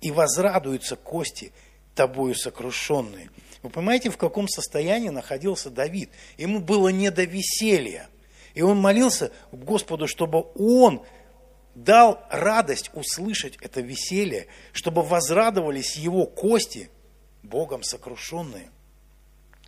и 0.00 0.10
возрадуются 0.10 0.96
кости 0.96 1.52
тобою 1.94 2.34
сокрушенные. 2.34 3.30
Вы 3.62 3.68
понимаете, 3.68 4.08
в 4.10 4.16
каком 4.16 4.48
состоянии 4.48 5.10
находился 5.10 5.68
Давид? 5.68 6.10
Ему 6.38 6.60
было 6.60 6.88
не 6.88 7.10
до 7.10 7.24
веселья. 7.24 8.08
И 8.54 8.62
он 8.62 8.78
молился 8.78 9.32
Господу, 9.52 10.06
чтобы 10.06 10.46
он 10.54 11.04
дал 11.74 12.24
радость 12.30 12.90
услышать 12.94 13.56
это 13.60 13.80
веселье, 13.80 14.46
чтобы 14.72 15.02
возрадовались 15.02 15.96
его 15.96 16.26
кости, 16.26 16.90
Богом 17.42 17.82
сокрушенные. 17.82 18.70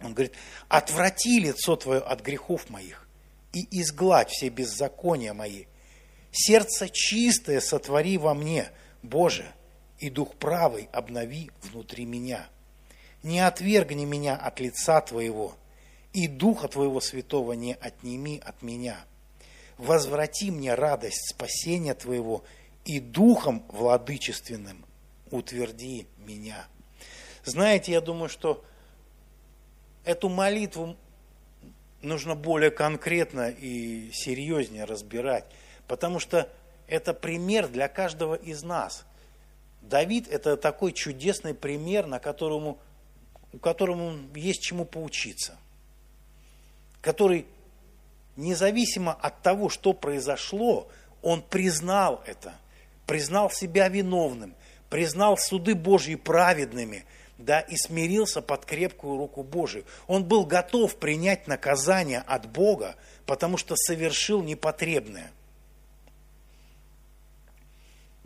Он 0.02 0.14
говорит, 0.14 0.34
отврати 0.68 1.38
лицо 1.38 1.76
твое 1.76 2.00
от 2.00 2.20
грехов 2.22 2.70
моих 2.70 3.08
и 3.52 3.66
изгладь 3.80 4.30
все 4.30 4.48
беззакония 4.48 5.34
мои. 5.34 5.66
Сердце 6.30 6.88
чистое 6.88 7.60
сотвори 7.60 8.16
во 8.18 8.34
мне, 8.34 8.70
Боже, 9.02 9.52
и 9.98 10.10
дух 10.10 10.34
правый 10.34 10.88
обнови 10.92 11.50
внутри 11.62 12.04
меня. 12.04 12.48
Не 13.22 13.40
отвергни 13.40 14.04
меня 14.04 14.36
от 14.36 14.58
лица 14.58 15.00
Твоего, 15.00 15.54
и 16.12 16.26
Духа 16.26 16.68
Твоего 16.68 17.00
Святого 17.00 17.52
не 17.52 17.74
отними 17.74 18.40
от 18.44 18.62
меня. 18.62 19.04
Возврати 19.78 20.50
мне 20.50 20.74
радость 20.74 21.30
спасения 21.30 21.94
Твоего, 21.94 22.44
и 22.84 22.98
Духом 22.98 23.64
владычественным 23.68 24.84
утверди 25.30 26.06
меня. 26.18 26.66
Знаете, 27.44 27.92
я 27.92 28.00
думаю, 28.00 28.28
что 28.28 28.64
эту 30.04 30.28
молитву 30.28 30.96
нужно 32.00 32.34
более 32.34 32.70
конкретно 32.70 33.50
и 33.50 34.10
серьезнее 34.12 34.84
разбирать, 34.84 35.44
потому 35.86 36.18
что 36.18 36.48
это 36.86 37.14
пример 37.14 37.68
для 37.68 37.88
каждого 37.88 38.34
из 38.34 38.62
нас– 38.62 39.04
Давид– 39.82 40.28
это 40.30 40.56
такой 40.56 40.92
чудесный 40.92 41.54
пример, 41.54 42.06
на 42.06 42.20
которому, 42.20 42.78
у 43.52 43.58
которому 43.58 44.14
есть 44.34 44.62
чему 44.62 44.84
поучиться. 44.84 45.58
Который, 47.00 47.46
независимо 48.36 49.12
от 49.12 49.42
того, 49.42 49.68
что 49.68 49.92
произошло, 49.92 50.88
он 51.20 51.42
признал 51.42 52.22
это, 52.26 52.54
признал 53.06 53.50
себя 53.50 53.88
виновным, 53.88 54.54
признал 54.88 55.36
суды 55.36 55.74
Божьи 55.74 56.14
праведными, 56.14 57.04
да, 57.44 57.60
и 57.60 57.76
смирился 57.76 58.42
под 58.42 58.64
крепкую 58.64 59.18
руку 59.18 59.42
Божию. 59.42 59.84
Он 60.06 60.24
был 60.24 60.46
готов 60.46 60.96
принять 60.96 61.46
наказание 61.46 62.20
от 62.20 62.50
Бога, 62.50 62.96
потому 63.26 63.56
что 63.56 63.76
совершил 63.76 64.42
непотребное. 64.42 65.32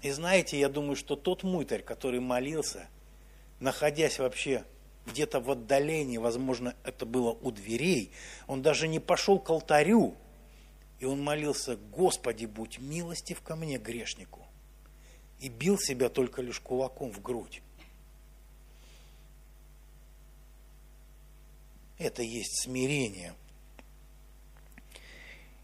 И 0.02 0.10
знаете, 0.10 0.58
я 0.58 0.68
думаю, 0.68 0.96
что 0.96 1.16
тот 1.16 1.42
мытарь, 1.42 1.82
который 1.82 2.20
молился, 2.20 2.88
находясь 3.60 4.18
вообще 4.18 4.64
где-то 5.06 5.40
в 5.40 5.50
отдалении, 5.50 6.18
возможно, 6.18 6.74
это 6.84 7.06
было 7.06 7.30
у 7.30 7.50
дверей, 7.50 8.12
он 8.46 8.62
даже 8.62 8.88
не 8.88 9.00
пошел 9.00 9.38
к 9.38 9.48
алтарю, 9.50 10.14
и 10.98 11.04
он 11.04 11.22
молился, 11.22 11.76
Господи, 11.76 12.46
будь 12.46 12.78
милостив 12.78 13.40
ко 13.42 13.56
мне, 13.56 13.78
грешнику. 13.78 14.46
И 15.40 15.48
бил 15.48 15.78
себя 15.78 16.08
только 16.08 16.42
лишь 16.42 16.60
кулаком 16.60 17.10
в 17.12 17.20
грудь. 17.20 17.62
Это 21.98 22.22
есть 22.22 22.62
смирение. 22.62 23.34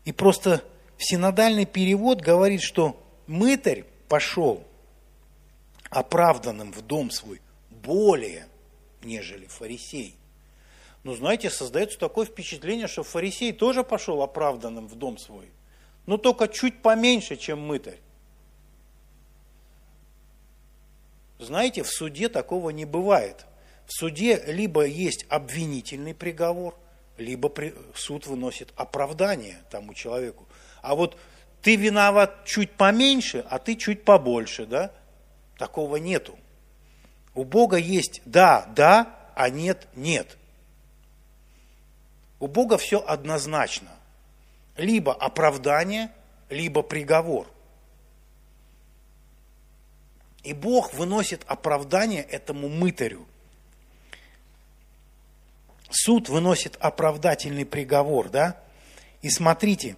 И 0.04 0.12
просто 0.12 0.64
синодальный 0.98 1.66
перевод 1.66 2.20
говорит, 2.20 2.62
что 2.62 3.00
мытарь 3.26 3.84
пошел 4.08 4.64
оправданным 5.90 6.72
в 6.72 6.80
дом 6.82 7.10
свой 7.10 7.40
более, 7.70 8.48
нежели 9.02 9.46
фарисей. 9.46 10.16
Но 11.02 11.14
знаете, 11.14 11.50
создается 11.50 11.98
такое 11.98 12.26
впечатление, 12.26 12.86
что 12.86 13.02
фарисей 13.02 13.52
тоже 13.52 13.84
пошел 13.84 14.22
оправданным 14.22 14.86
в 14.86 14.94
дом 14.94 15.18
свой, 15.18 15.50
но 16.06 16.16
только 16.16 16.48
чуть 16.48 16.80
поменьше, 16.80 17.36
чем 17.36 17.60
мытарь. 17.60 18.00
Знаете, 21.38 21.82
в 21.82 21.88
суде 21.88 22.28
такого 22.28 22.70
не 22.70 22.86
бывает– 22.86 23.46
в 23.92 23.94
суде 23.94 24.42
либо 24.46 24.86
есть 24.86 25.26
обвинительный 25.28 26.14
приговор, 26.14 26.78
либо 27.18 27.52
суд 27.94 28.26
выносит 28.26 28.72
оправдание 28.74 29.58
тому 29.70 29.92
человеку. 29.92 30.48
А 30.80 30.94
вот 30.94 31.18
ты 31.60 31.76
виноват 31.76 32.46
чуть 32.46 32.70
поменьше, 32.70 33.44
а 33.50 33.58
ты 33.58 33.76
чуть 33.76 34.02
побольше, 34.02 34.64
да? 34.64 34.92
Такого 35.58 35.96
нету. 35.96 36.38
У 37.34 37.44
Бога 37.44 37.76
есть 37.76 38.22
да, 38.24 38.64
да, 38.74 39.14
а 39.34 39.50
нет, 39.50 39.86
нет. 39.94 40.38
У 42.40 42.46
Бога 42.46 42.78
все 42.78 42.98
однозначно. 42.98 43.90
Либо 44.78 45.12
оправдание, 45.12 46.10
либо 46.48 46.80
приговор. 46.82 47.46
И 50.44 50.54
Бог 50.54 50.94
выносит 50.94 51.42
оправдание 51.46 52.22
этому 52.22 52.70
мытарю 52.70 53.26
суд 56.04 56.28
выносит 56.28 56.76
оправдательный 56.80 57.64
приговор, 57.64 58.28
да? 58.28 58.60
И 59.20 59.30
смотрите, 59.30 59.96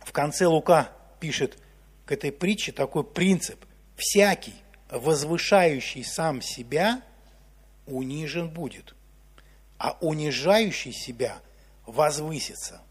в 0.00 0.12
конце 0.12 0.46
Лука 0.46 0.92
пишет 1.18 1.58
к 2.04 2.12
этой 2.12 2.30
притче 2.30 2.72
такой 2.72 3.04
принцип. 3.04 3.64
Всякий, 3.96 4.54
возвышающий 4.90 6.04
сам 6.04 6.42
себя, 6.42 7.02
унижен 7.86 8.48
будет, 8.48 8.94
а 9.78 9.96
унижающий 10.00 10.92
себя 10.92 11.40
возвысится. 11.86 12.82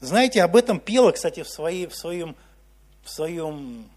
Знаете, 0.00 0.42
об 0.42 0.56
этом 0.56 0.80
пела, 0.80 1.12
кстати, 1.12 1.42
в, 1.42 1.48
своей, 1.48 1.86
в, 1.86 1.94
своем, 1.94 2.36
в 3.02 3.10
своем 3.10 3.90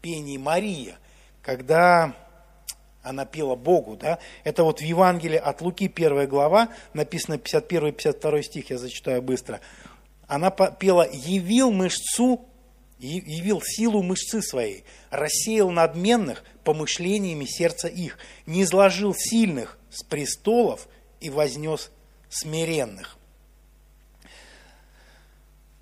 пении 0.00 0.36
Мария, 0.36 0.98
когда 1.42 2.16
она 3.02 3.24
пела 3.24 3.56
Богу, 3.56 3.96
да, 3.96 4.18
это 4.44 4.62
вот 4.62 4.80
в 4.80 4.84
Евангелии 4.84 5.38
от 5.38 5.60
Луки, 5.62 5.88
первая 5.88 6.26
глава, 6.26 6.68
написано 6.92 7.34
51-52 7.34 8.42
стих, 8.42 8.70
я 8.70 8.78
зачитаю 8.78 9.22
быстро. 9.22 9.60
Она 10.26 10.50
пела 10.50 11.08
«Явил 11.10 11.72
мышцу, 11.72 12.44
явил 12.98 13.62
силу 13.62 14.02
мышцы 14.02 14.42
своей, 14.42 14.84
рассеял 15.10 15.70
надменных 15.70 16.44
помышлениями 16.62 17.46
сердца 17.46 17.88
их, 17.88 18.18
не 18.46 18.62
изложил 18.62 19.14
сильных 19.14 19.78
с 19.90 20.04
престолов 20.04 20.86
и 21.20 21.30
вознес 21.30 21.90
смиренных». 22.28 23.16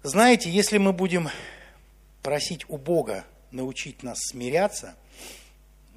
Знаете, 0.04 0.48
если 0.48 0.78
мы 0.78 0.92
будем 0.92 1.28
просить 2.22 2.64
у 2.68 2.78
Бога 2.78 3.24
научить 3.50 4.04
нас 4.04 4.18
смиряться– 4.20 4.94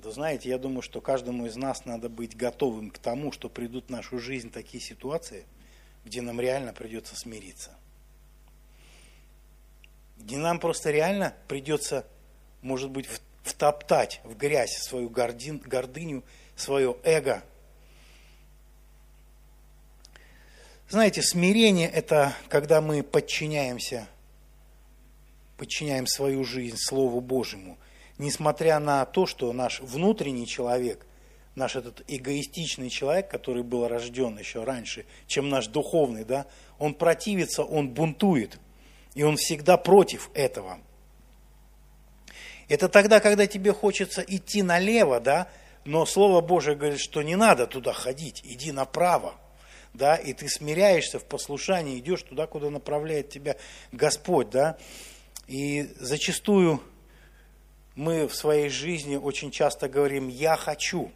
да 0.02 0.10
знаете, 0.10 0.50
я 0.50 0.58
думаю, 0.58 0.82
что 0.82 1.00
каждому 1.00 1.46
из 1.46 1.56
нас 1.56 1.86
надо 1.86 2.10
быть 2.10 2.36
готовым 2.36 2.90
к 2.90 2.98
тому, 2.98 3.32
что 3.32 3.50
придут 3.50 3.86
в 3.86 3.90
нашу 3.90 4.18
жизнь 4.18 4.50
такие 4.50 4.82
ситуации, 4.82 5.46
где 6.06 6.22
нам 6.22 6.42
реально 6.42 6.74
придется 6.74 7.16
смириться. 7.16 7.72
Где 10.18 10.38
нам 10.38 10.60
просто 10.60 10.90
реально 10.90 11.36
придется, 11.48 12.08
может 12.64 12.90
быть, 12.90 13.08
втоптать 13.44 14.22
в 14.24 14.36
грязь 14.36 14.76
свою 14.78 15.08
гордин, 15.10 15.60
гордыню, 15.60 16.24
свое 16.56 16.96
эго. 17.04 17.44
Знаете, 20.90 21.22
смирение– 21.22 21.90
это 21.94 22.36
когда 22.50 22.82
мы 22.82 23.04
подчиняемся, 23.04 24.08
подчиняем 25.58 26.08
свою 26.08 26.44
жизнь 26.44 26.78
Слову 26.78 27.22
Божьему– 27.22 27.78
несмотря 28.22 28.80
на 28.80 29.04
то, 29.06 29.26
что 29.26 29.52
наш 29.52 29.82
внутренний 29.82 30.48
человек, 30.48 31.06
наш 31.56 31.76
этот 31.76 32.04
эгоистичный 32.08 32.90
человек, 32.90 33.30
который 33.30 33.64
был 33.64 33.88
рожден 33.88 34.38
еще 34.38 34.64
раньше, 34.64 35.06
чем 35.28 35.50
наш 35.50 35.68
духовный, 35.68 36.24
да, 36.24 36.46
он 36.80 36.94
противится, 36.94 37.64
он 37.64 37.90
бунтует, 37.90 38.60
и 39.16 39.24
он 39.24 39.38
всегда 39.38 39.76
против 39.76 40.30
этого. 40.34 40.80
Это 42.70 42.88
тогда, 42.88 43.20
когда 43.20 43.48
тебе 43.48 43.74
хочется 43.74 44.22
идти 44.22 44.62
налево, 44.62 45.20
да, 45.20 45.50
но 45.84 46.06
Слово 46.06 46.42
Божие 46.42 46.78
говорит, 46.78 47.00
что 47.00 47.24
не 47.24 47.36
надо 47.36 47.66
туда 47.66 47.92
ходить, 47.92 48.42
иди 48.46 48.72
направо, 48.72 49.34
да, 49.94 50.16
и 50.16 50.34
ты 50.34 50.48
смиряешься 50.48 51.18
в 51.20 51.26
послушании, 51.26 52.00
идешь 52.00 52.22
туда, 52.22 52.46
куда 52.46 52.70
направляет 52.70 53.30
тебя 53.30 53.58
Господь, 53.92 54.52
да, 54.52 54.78
и 55.48 55.90
зачастую 56.00 56.82
мы 58.02 58.28
в 58.28 58.34
своей 58.34 58.70
жизни 58.70 59.16
очень 59.16 59.52
часто 59.52 59.88
говорим 59.88 60.28
«я 60.28 60.56
хочу». 60.56 61.12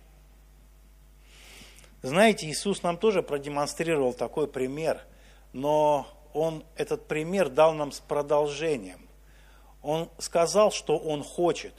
Знаете, 2.04 2.48
Иисус 2.48 2.84
нам 2.84 2.98
тоже 2.98 3.24
продемонстрировал 3.24 4.14
такой 4.14 4.48
пример, 4.48 5.02
но 5.52 6.08
Он 6.32 6.64
этот 6.76 7.08
пример 7.08 7.50
дал 7.50 7.74
нам 7.74 7.92
с 7.92 8.00
продолжением. 8.02 9.00
Он 9.82 10.12
сказал, 10.20 10.72
что 10.72 10.96
Он 10.96 11.24
хочет, 11.24 11.74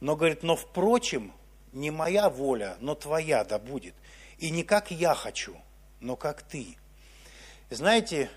но 0.00 0.16
говорит, 0.16 0.42
но 0.42 0.56
впрочем, 0.56 1.32
не 1.72 1.92
моя 1.92 2.28
воля, 2.28 2.78
но 2.80 2.96
твоя 2.96 3.44
да 3.44 3.60
будет. 3.60 3.94
И 4.38 4.50
не 4.50 4.64
как 4.64 4.90
я 4.90 5.14
хочу, 5.14 5.54
но 6.00 6.16
как 6.16 6.42
ты. 6.42 6.76
Знаете, 7.70 8.28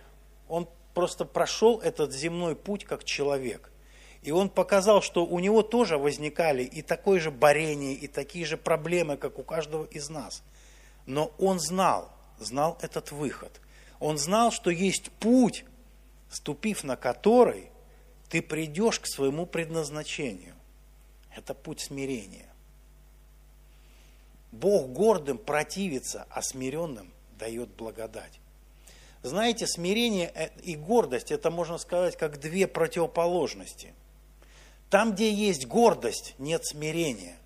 Он 0.47 0.69
просто 0.93 1.25
прошел 1.25 1.79
этот 1.79 2.13
земной 2.13 2.55
путь 2.55 2.85
как 2.85 3.05
человек. 3.05 3.70
И 4.21 4.31
он 4.31 4.49
показал, 4.49 5.01
что 5.01 5.25
у 5.25 5.39
него 5.39 5.63
тоже 5.63 5.97
возникали 5.97 6.63
и 6.63 6.81
такое 6.81 7.19
же 7.19 7.31
борение, 7.31 7.93
и 7.93 8.07
такие 8.07 8.45
же 8.45 8.55
проблемы, 8.55 9.17
как 9.17 9.39
у 9.39 9.43
каждого 9.43 9.85
из 9.85 10.09
нас. 10.09 10.43
Но 11.07 11.31
он 11.39 11.59
знал, 11.59 12.11
знал 12.39 12.77
этот 12.81 13.11
выход. 13.11 13.59
Он 13.99 14.17
знал, 14.17 14.51
что 14.51 14.69
есть 14.69 15.11
путь, 15.13 15.65
ступив 16.29 16.83
на 16.83 16.95
который 16.95 17.69
ты 18.29 18.41
придешь 18.41 18.99
к 18.99 19.07
своему 19.07 19.45
предназначению. 19.45 20.53
Это 21.35 21.55
путь 21.55 21.81
смирения. 21.81 22.47
Бог 24.51 24.89
гордым 24.89 25.37
противится, 25.37 26.27
а 26.29 26.41
смиренным 26.41 27.11
дает 27.39 27.69
благодать. 27.69 28.39
Знаете, 29.23 29.65
смирение 29.65 30.51
и 30.63 30.75
гордость, 30.75 31.31
это 31.31 31.49
можно 31.49 31.77
сказать, 31.79 32.17
как 32.17 32.39
две 32.39 32.67
противоположности– 32.67 33.95
там, 34.91 35.13
где 35.13 35.31
есть 35.31 35.67
гордость, 35.67 36.35
нет 36.37 36.65
смирения. 36.65 37.37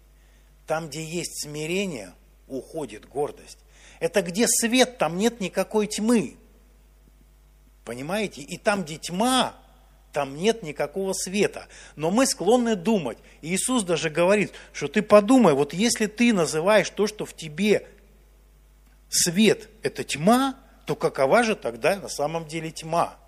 Там, 0.65 0.89
где 0.89 1.03
есть 1.03 1.43
смирение, 1.43 2.11
уходит 2.47 3.07
гордость. 3.07 3.59
Это 3.99 4.23
где 4.23 4.47
свет, 4.47 4.97
там 4.97 5.15
нет 5.19 5.39
никакой 5.39 5.85
тьмы. 5.85 6.37
Понимаете? 7.83 8.41
И 8.41 8.57
там, 8.57 8.83
где 8.83 8.97
тьма, 8.97 9.55
там 10.11 10.35
нет 10.35 10.63
никакого 10.63 11.13
света. 11.13 11.67
Но 11.95 12.09
мы 12.09 12.25
склонны 12.25 12.75
думать, 12.75 13.19
Иисус 13.43 13.83
даже 13.83 14.09
говорит, 14.09 14.51
что 14.73 14.87
ты 14.87 15.03
подумай, 15.03 15.53
вот 15.53 15.71
если 15.71 16.07
ты 16.07 16.33
называешь 16.33 16.89
то, 16.89 17.05
что 17.05 17.25
в 17.25 17.35
тебе 17.35 17.87
свет, 19.07 19.69
это 19.83 20.03
тьма, 20.03 20.57
то 20.87 20.95
какова 20.95 21.43
же 21.43 21.55
тогда 21.55 21.95
на 21.97 22.09
самом 22.09 22.47
деле 22.47 22.71
тьма? 22.71 23.19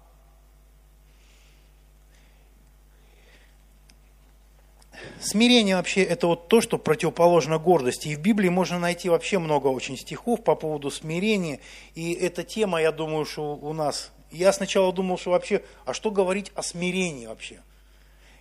Смирение 5.19 5.75
вообще 5.75 6.03
это 6.03 6.27
вот 6.27 6.47
то, 6.47 6.61
что 6.61 6.77
противоположно 6.77 7.57
гордости. 7.59 8.09
И 8.09 8.15
в 8.15 8.19
Библии 8.19 8.49
можно 8.49 8.79
найти 8.79 9.09
вообще 9.09 9.39
много 9.39 9.67
очень 9.67 9.97
стихов 9.97 10.43
по 10.43 10.55
поводу 10.55 10.91
смирения. 10.91 11.59
И 11.95 12.13
эта 12.13 12.43
тема, 12.43 12.81
я 12.81 12.91
думаю, 12.91 13.25
что 13.25 13.55
у 13.55 13.73
нас... 13.73 14.11
Я 14.31 14.51
сначала 14.51 14.91
думал, 14.91 15.17
что 15.17 15.31
вообще, 15.31 15.63
а 15.85 15.93
что 15.93 16.11
говорить 16.11 16.51
о 16.55 16.61
смирении 16.61 17.27
вообще? 17.27 17.59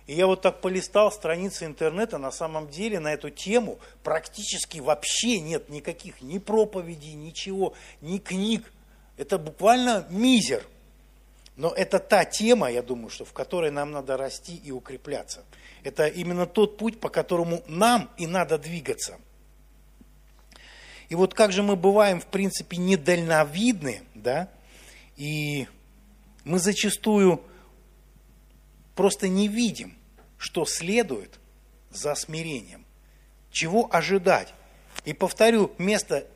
И 0.05 0.13
я 0.13 0.27
вот 0.27 0.41
так 0.41 0.61
полистал 0.61 1.11
страницы 1.11 1.65
интернета, 1.65 2.17
на 2.17 2.31
самом 2.31 2.69
деле 2.69 2.99
на 2.99 3.13
эту 3.13 3.29
тему 3.29 3.79
практически 4.03 4.79
вообще 4.79 5.39
нет 5.39 5.69
никаких 5.69 6.21
ни 6.21 6.37
проповедей, 6.37 7.13
ничего, 7.13 7.73
ни 8.01 8.17
книг. 8.17 8.71
Это 9.17 9.37
буквально 9.37 10.05
мизер– 10.09 10.63
но 11.57 11.73
это 11.73 11.97
та 11.97 12.23
тема, 12.23 12.71
я 12.71 12.83
думаю, 12.83 13.09
что 13.09 13.25
в 13.25 13.33
которой 13.33 13.71
нам 13.71 13.91
надо 13.91 14.15
расти 14.15 14.55
и 14.55 14.71
укрепляться. 14.71 15.43
Это 15.83 16.05
именно 16.05 16.45
тот 16.45 16.77
путь, 16.77 16.99
по 16.99 17.09
которому 17.09 17.63
нам 17.67 18.11
и 18.17 18.27
надо 18.27 18.59
двигаться. 18.59 19.19
И 21.09 21.15
вот 21.15 21.33
как 21.33 21.51
же 21.51 21.63
мы 21.63 21.75
бываем, 21.75 22.21
в 22.21 22.27
принципе, 22.27 22.77
недальновидны, 22.77 24.03
да, 24.13 24.49
и 25.15 25.67
мы 26.43 26.59
зачастую 26.59 27.41
просто 28.93 29.27
не 29.27 29.47
видим, 29.47 29.97
что 30.37 30.63
следует 30.63 31.39
за 31.89 32.13
смирением, 32.13 32.85
чего 33.49 33.87
ожидать. 33.91 34.53
И 35.05 35.13
повторю, 35.13 35.71
место, 35.79 36.27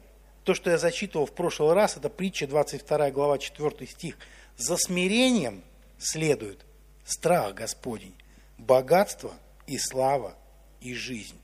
то, 0.45 0.55
что 0.55 0.71
я 0.71 0.79
зачитывал 0.79 1.27
в 1.27 1.33
прошлый 1.33 1.73
раз, 1.75 1.95
это 1.95 2.09
притча 2.09 2.47
22 2.47 3.11
глава 3.11 3.37
4 3.37 3.85
стих– 3.85 4.17
за 4.61 4.77
смирением 4.77 5.63
следует 5.97 6.65
страх 7.03 7.55
Господень, 7.55 8.13
богатство 8.57 9.33
и 9.67 9.77
слава 9.77 10.35
и 10.79 10.93
жизнь. 10.93 11.37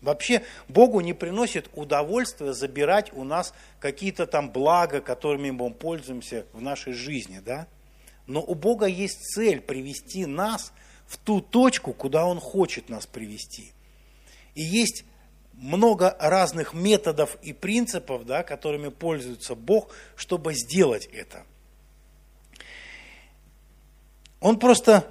Вообще 0.00 0.42
Богу 0.66 1.00
не 1.00 1.12
приносит 1.12 1.70
удовольствия 1.74 2.54
забирать 2.54 3.12
у 3.12 3.22
нас 3.22 3.54
какие-то 3.78 4.26
там 4.26 4.50
блага, 4.50 5.00
которыми 5.00 5.50
мы 5.50 5.72
пользуемся 5.72 6.46
в 6.52 6.60
нашей 6.60 6.92
жизни, 6.92 7.38
да? 7.38 7.68
Но 8.26 8.42
у 8.42 8.54
Бога 8.54 8.86
есть 8.86 9.20
цель 9.34 9.60
привести 9.60 10.26
нас 10.26 10.72
в 11.06 11.18
ту 11.18 11.40
точку, 11.40 11.92
куда 11.92 12.26
Он 12.26 12.40
хочет 12.40 12.88
нас 12.88 13.06
привести. 13.06 13.72
И 14.54 14.62
есть 14.62 15.04
много 15.52 16.16
разных 16.18 16.74
методов 16.74 17.36
и 17.42 17.52
принципов, 17.52 18.24
да, 18.26 18.42
которыми 18.42 18.88
пользуется 18.88 19.54
Бог, 19.54 19.94
чтобы 20.16 20.54
сделать 20.54 21.06
это. 21.06 21.44
Он 24.42 24.58
просто 24.58 25.08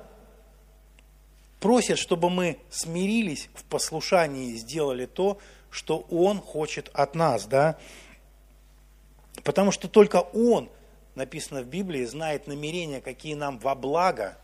просит, 1.61 1.97
чтобы 1.97 2.29
мы 2.29 2.59
смирились 2.69 3.49
в 3.55 3.63
послушании 3.63 4.51
и 4.51 4.57
сделали 4.57 5.05
то, 5.05 5.39
что 5.69 6.05
Он 6.09 6.41
хочет 6.41 6.89
от 6.93 7.15
нас, 7.15 7.45
да? 7.45 7.77
Потому 9.43 9.71
что 9.71 9.87
только 9.87 10.17
Он, 10.17 10.69
написано 11.15 11.61
в 11.61 11.67
Библии, 11.67 12.03
знает 12.03 12.45
намерения, 12.45 12.99
какие 12.99 13.35
нам 13.35 13.57
во 13.57 13.73
благо, 13.73 14.37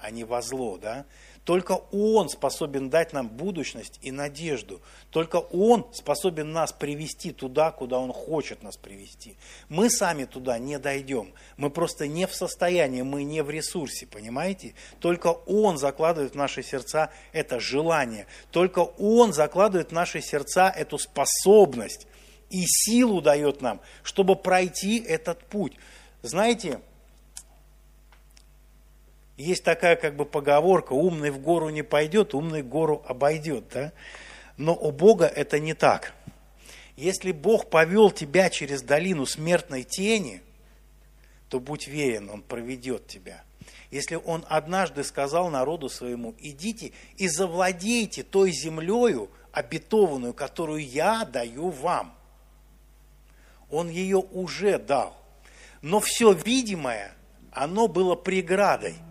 а 0.00 0.10
не 0.12 0.22
во 0.22 0.40
зло, 0.40 0.78
да? 0.78 1.04
Только 1.48 1.80
Он 1.92 2.28
способен 2.28 2.90
дать 2.90 3.14
нам 3.14 3.26
будущность 3.26 3.98
и 4.02 4.12
надежду. 4.12 4.82
Только 5.08 5.36
Он 5.36 5.86
способен 5.94 6.52
нас 6.52 6.72
привести 6.72 7.32
туда, 7.32 7.70
куда 7.70 7.98
Он 7.98 8.12
хочет 8.12 8.62
нас 8.62 8.76
привести. 8.76 9.34
Мы 9.70 9.88
сами 9.88 10.24
туда 10.26 10.58
не 10.58 10.78
дойдем. 10.78 11.32
Мы 11.56 11.70
просто 11.70 12.06
не 12.06 12.26
в 12.26 12.34
состоянии, 12.34 13.00
мы 13.00 13.24
не 13.24 13.42
в 13.42 13.48
ресурсе, 13.48 14.06
понимаете? 14.06 14.74
Только 15.00 15.28
Он 15.28 15.78
закладывает 15.78 16.32
в 16.32 16.36
наши 16.36 16.62
сердца 16.62 17.10
это 17.32 17.60
желание. 17.60 18.26
Только 18.50 18.80
Он 18.80 19.32
закладывает 19.32 19.88
в 19.88 19.92
наши 19.92 20.20
сердца 20.20 20.68
эту 20.68 20.98
способность 20.98 22.06
и 22.50 22.66
силу 22.66 23.22
дает 23.22 23.62
нам, 23.62 23.80
чтобы 24.02 24.36
пройти 24.36 24.98
этот 24.98 25.42
путь. 25.46 25.72
Знаете, 26.20 26.82
есть 29.38 29.62
такая 29.62 29.94
как 29.94 30.16
бы 30.16 30.24
поговорка, 30.24 30.92
умный 30.92 31.30
в 31.30 31.38
гору 31.38 31.70
не 31.70 31.82
пойдет, 31.82 32.34
умный 32.34 32.62
гору 32.62 33.04
обойдет. 33.06 33.68
Да? 33.72 33.92
Но 34.56 34.74
у 34.74 34.90
Бога 34.90 35.26
это 35.26 35.60
не 35.60 35.74
так. 35.74 36.12
Если 36.96 37.30
Бог 37.30 37.70
повел 37.70 38.10
тебя 38.10 38.50
через 38.50 38.82
долину 38.82 39.24
смертной 39.24 39.84
тени, 39.84 40.42
то 41.48 41.60
будь 41.60 41.86
верен, 41.86 42.28
Он 42.30 42.42
проведет 42.42 43.06
тебя. 43.06 43.44
Если 43.92 44.16
Он 44.16 44.44
однажды 44.48 45.04
сказал 45.04 45.50
народу 45.50 45.88
своему, 45.88 46.34
идите 46.40 46.92
и 47.16 47.28
завладейте 47.28 48.24
той 48.24 48.50
землею, 48.50 49.30
обетованную, 49.52 50.34
которую 50.34 50.84
я 50.84 51.24
даю 51.24 51.70
вам. 51.70 52.12
Он 53.70 53.88
ее 53.88 54.18
уже 54.18 54.78
дал. 54.78 55.16
Но 55.80 56.00
все 56.00 56.32
видимое, 56.32 57.14
оно 57.52 57.86
было 57.86 58.16
преградой– 58.16 58.96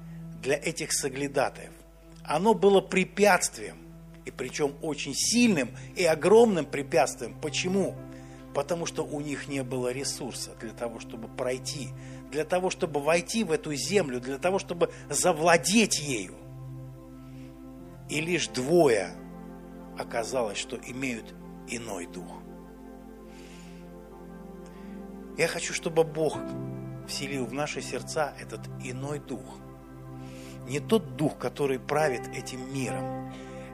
для 0.47 0.55
этих 0.55 0.93
соглядатаев. 0.93 1.73
Оно 2.23 2.53
было 2.53 2.79
препятствием, 2.79 3.79
и 4.23 4.31
причем 4.31 4.75
очень 4.81 5.13
сильным 5.13 5.71
и 5.97 6.05
огромным 6.05 6.65
препятствием. 6.65 7.37
Почему? 7.41 7.95
Потому 8.53 8.85
что 8.85 9.03
у 9.03 9.19
них 9.19 9.49
не 9.49 9.61
было 9.61 9.91
ресурса 9.91 10.51
для 10.61 10.71
того, 10.71 11.01
чтобы 11.01 11.27
пройти, 11.27 11.89
для 12.31 12.45
того, 12.45 12.69
чтобы 12.69 13.01
войти 13.01 13.43
в 13.43 13.51
эту 13.51 13.75
землю, 13.75 14.21
для 14.21 14.37
того, 14.37 14.57
чтобы 14.57 14.89
завладеть 15.09 15.99
ею. 15.99 16.35
И 18.09 18.21
лишь 18.21 18.47
двое 18.47 19.11
оказалось, 19.99 20.57
что 20.57 20.77
имеют 20.77 21.35
иной 21.67 22.07
дух. 22.07 22.41
Я 25.37 25.49
хочу, 25.49 25.73
чтобы 25.73 26.05
Бог 26.05 26.37
вселил 27.05 27.45
в 27.45 27.51
наши 27.51 27.81
сердца 27.81 28.33
этот 28.39 28.61
иной 28.81 29.19
дух– 29.19 29.43
не 30.67 30.79
тот 30.79 31.15
дух, 31.15 31.37
который 31.37 31.79
правит 31.79 32.27
этим 32.35 32.73
миром, 32.73 33.33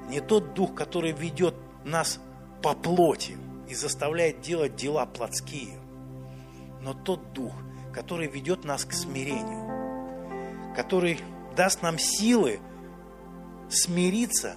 не 0.09 0.21
тот 0.21 0.53
дух, 0.53 0.75
который 0.75 1.11
ведет 1.11 1.55
нас 1.83 2.19
по 2.61 2.73
плоти 2.73 3.37
и 3.67 3.73
заставляет 3.73 4.41
делать 4.41 4.75
дела 4.75 5.05
плотские, 5.05 5.77
но 6.81 6.93
тот 6.93 7.33
дух, 7.33 7.53
который 7.93 8.27
ведет 8.27 8.63
нас 8.63 8.85
к 8.85 8.93
смирению, 8.93 10.73
который 10.75 11.19
даст 11.55 11.81
нам 11.81 11.97
силы 11.97 12.59
смириться 13.69 14.55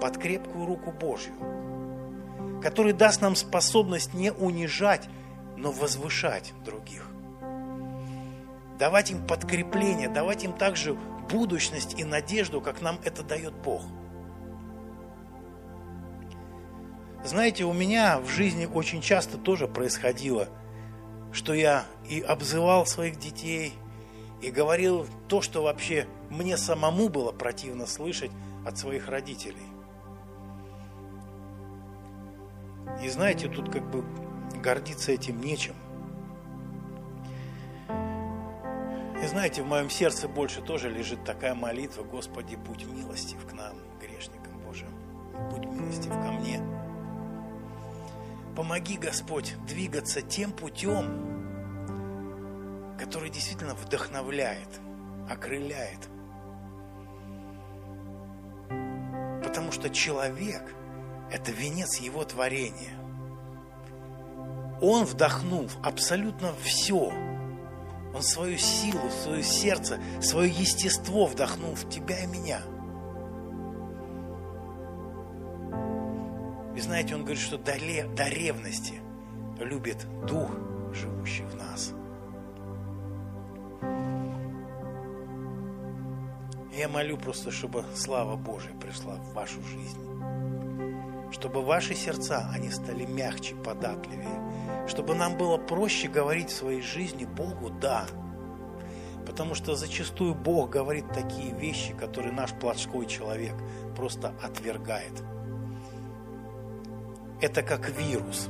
под 0.00 0.18
крепкую 0.18 0.66
руку 0.66 0.92
Божью, 0.92 1.34
который 2.62 2.92
даст 2.92 3.20
нам 3.20 3.36
способность 3.36 4.14
не 4.14 4.32
унижать, 4.32 5.08
но 5.56 5.70
возвышать 5.70 6.52
других. 6.64 7.06
Давать 8.78 9.10
им 9.10 9.26
подкрепление, 9.26 10.08
давать 10.08 10.42
им 10.44 10.54
также 10.54 10.96
будущность 11.30 11.98
и 11.98 12.04
надежду, 12.04 12.60
как 12.60 12.80
нам 12.80 12.98
это 13.04 13.22
дает 13.22 13.54
Бог. 13.54 13.82
Знаете, 17.24 17.64
у 17.64 17.72
меня 17.72 18.18
в 18.18 18.28
жизни 18.28 18.66
очень 18.66 19.02
часто 19.02 19.36
тоже 19.36 19.68
происходило, 19.68 20.48
что 21.32 21.52
я 21.52 21.84
и 22.08 22.20
обзывал 22.20 22.86
своих 22.86 23.18
детей, 23.18 23.74
и 24.40 24.50
говорил 24.50 25.06
то, 25.28 25.42
что 25.42 25.62
вообще 25.62 26.06
мне 26.30 26.56
самому 26.56 27.10
было 27.10 27.30
противно 27.30 27.86
слышать 27.86 28.30
от 28.66 28.78
своих 28.78 29.08
родителей. 29.08 29.56
И 33.02 33.08
знаете, 33.10 33.48
тут 33.48 33.70
как 33.70 33.88
бы 33.90 34.04
гордиться 34.62 35.12
этим 35.12 35.40
нечем– 35.40 35.74
И 39.22 39.26
знаете, 39.26 39.62
в 39.62 39.66
моем 39.66 39.90
сердце 39.90 40.28
больше 40.28 40.62
тоже 40.62 40.88
лежит 40.88 41.24
такая 41.24 41.54
молитва, 41.54 42.04
Господи, 42.04 42.56
будь 42.56 42.86
милостив 42.86 43.46
к 43.46 43.52
нам, 43.52 43.76
грешникам 44.00 44.58
Божьим, 44.60 44.88
будь 45.50 45.66
милостив 45.66 46.10
ко 46.10 46.32
мне. 46.32 46.62
Помоги, 48.56 48.96
Господь, 48.96 49.56
двигаться 49.66 50.22
тем 50.22 50.52
путем, 50.52 51.04
который 52.98 53.28
действительно 53.28 53.74
вдохновляет, 53.74 54.80
окрыляет. 55.28 56.08
Потому 59.44 59.70
что 59.70 59.90
человек– 59.90 60.74
это 61.30 61.52
венец 61.52 61.98
его 61.98 62.24
творения. 62.24 62.96
Он 64.80 65.04
вдохнул 65.04 65.68
абсолютно 65.82 66.54
все– 66.62 67.12
он 68.14 68.22
свою 68.22 68.58
силу, 68.58 69.08
свое 69.10 69.42
сердце, 69.42 70.00
свое 70.20 70.50
естество 70.50 71.26
вдохнул 71.26 71.74
в 71.74 71.88
тебя 71.88 72.24
и 72.24 72.26
меня. 72.26 72.60
И 76.76 76.80
знаете, 76.80 77.14
он 77.14 77.22
говорит, 77.22 77.42
что 77.42 77.58
до, 77.58 77.74
до 78.16 78.28
ревности 78.28 79.00
любит 79.58 80.06
Дух, 80.26 80.50
живущий 80.92 81.44
в 81.44 81.54
нас. 81.54 81.92
Я 86.72 86.88
молю 86.88 87.18
просто, 87.18 87.50
чтобы 87.50 87.84
слава 87.94 88.36
Божия 88.36 88.72
пришла 88.80 89.16
в 89.16 89.34
вашу 89.34 89.60
жизнь. 89.62 90.00
Чтобы 91.30 91.62
ваши 91.62 91.94
сердца, 91.94 92.50
они 92.52 92.70
стали 92.70 93.04
мягче, 93.04 93.54
податливее. 93.54 94.86
Чтобы 94.88 95.14
нам 95.14 95.36
было 95.36 95.58
проще 95.58 96.08
говорить 96.08 96.50
в 96.50 96.56
своей 96.56 96.82
жизни 96.82 97.24
Богу 97.24 97.70
«да». 97.70 98.06
Потому 99.26 99.54
что 99.54 99.76
зачастую 99.76 100.34
Бог 100.34 100.70
говорит 100.70 101.06
такие 101.12 101.54
вещи, 101.54 101.94
которые 101.94 102.32
наш 102.32 102.52
плотской 102.52 103.06
человек 103.06 103.54
просто 103.94 104.34
отвергает. 104.42 105.22
Это 107.40 107.62
как 107.62 107.90
вирус 107.90 108.48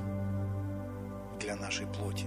для 1.38 1.56
нашей 1.56 1.86
плоти. 1.86 2.26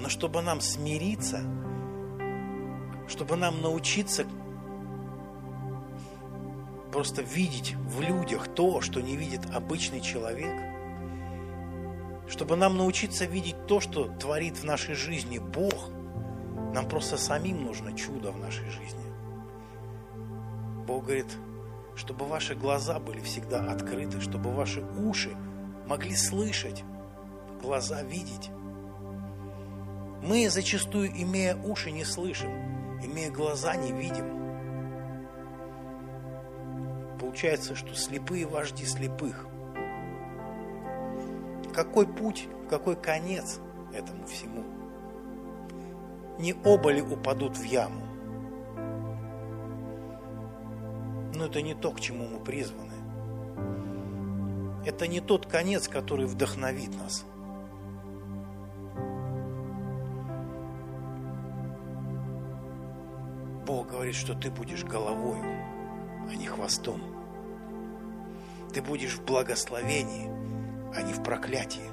Но 0.00 0.08
чтобы 0.08 0.42
нам 0.42 0.60
смириться, 0.60 1.40
чтобы 3.08 3.36
нам 3.36 3.62
научиться 3.62 4.24
просто 6.92 7.22
видеть 7.22 7.74
в 7.74 8.00
людях 8.00 8.48
то, 8.48 8.80
что 8.80 9.00
не 9.00 9.16
видит 9.16 9.42
обычный 9.54 10.00
человек, 10.00 10.54
чтобы 12.28 12.56
нам 12.56 12.76
научиться 12.76 13.24
видеть 13.24 13.66
то, 13.66 13.80
что 13.80 14.04
творит 14.04 14.56
в 14.56 14.64
нашей 14.64 14.94
жизни 14.94 15.38
Бог, 15.38 15.90
нам 16.74 16.88
просто 16.88 17.16
самим 17.16 17.64
нужно 17.64 17.96
чудо 17.96 18.30
в 18.30 18.38
нашей 18.38 18.68
жизни. 18.70 19.00
Бог 20.86 21.04
говорит, 21.04 21.36
чтобы 21.96 22.26
ваши 22.26 22.54
глаза 22.54 22.98
были 22.98 23.20
всегда 23.20 23.70
открыты, 23.70 24.20
чтобы 24.20 24.52
ваши 24.52 24.82
уши 24.82 25.36
могли 25.86 26.14
слышать, 26.14 26.84
глаза 27.60 28.02
видеть. 28.02 28.50
Мы 30.22 30.48
зачастую, 30.48 31.10
имея 31.10 31.56
уши, 31.56 31.90
не 31.90 32.04
слышим, 32.04 32.50
имея 33.02 33.30
глаза, 33.30 33.74
не 33.74 33.92
видим. 33.92 34.39
Получается, 37.30 37.76
что 37.76 37.94
слепые 37.94 38.44
вожди 38.44 38.84
слепых. 38.84 39.46
Какой 41.72 42.04
путь, 42.04 42.48
какой 42.68 42.96
конец 42.96 43.60
этому 43.94 44.26
всему? 44.26 44.64
Не 46.40 46.56
оба 46.64 46.90
ли 46.90 47.00
упадут 47.00 47.56
в 47.56 47.62
яму? 47.62 48.04
Но 51.36 51.46
это 51.46 51.62
не 51.62 51.74
то, 51.74 51.92
к 51.92 52.00
чему 52.00 52.26
мы 52.26 52.40
призваны. 52.40 52.94
Это 54.84 55.06
не 55.06 55.20
тот 55.20 55.46
конец, 55.46 55.86
который 55.86 56.26
вдохновит 56.26 56.90
нас. 56.98 57.24
Бог 63.64 63.88
говорит, 63.88 64.16
что 64.16 64.34
ты 64.34 64.50
будешь 64.50 64.82
головой, 64.82 65.38
а 66.28 66.34
не 66.34 66.46
хвостом. 66.46 67.09
Ты 68.72 68.82
будешь 68.82 69.14
в 69.14 69.24
благословении, 69.24 70.30
а 70.94 71.02
не 71.02 71.12
в 71.12 71.22
проклятии, 71.22 71.90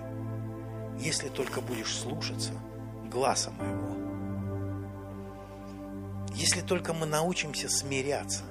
если 0.99 1.29
только 1.29 1.59
будешь 1.61 1.95
слушаться 1.95 2.51
глаза 3.09 3.51
моего. 3.51 3.97
Если 6.35 6.61
только 6.61 6.93
мы 6.93 7.07
научимся 7.07 7.67
смиряться 7.67 8.43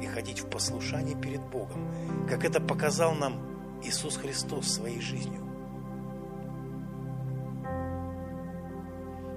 и 0.00 0.06
ходить 0.06 0.40
в 0.40 0.48
послушании 0.48 1.14
перед 1.14 1.40
Богом, 1.40 2.26
как 2.28 2.44
это 2.44 2.60
показал 2.60 3.14
нам 3.14 3.80
Иисус 3.82 4.16
Христос 4.16 4.68
своей 4.68 5.00
жизнью. 5.00 5.40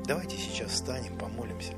Давайте 0.06 0.38
сейчас 0.38 0.72
встанем, 0.72 1.18
помолимся. 1.18 1.74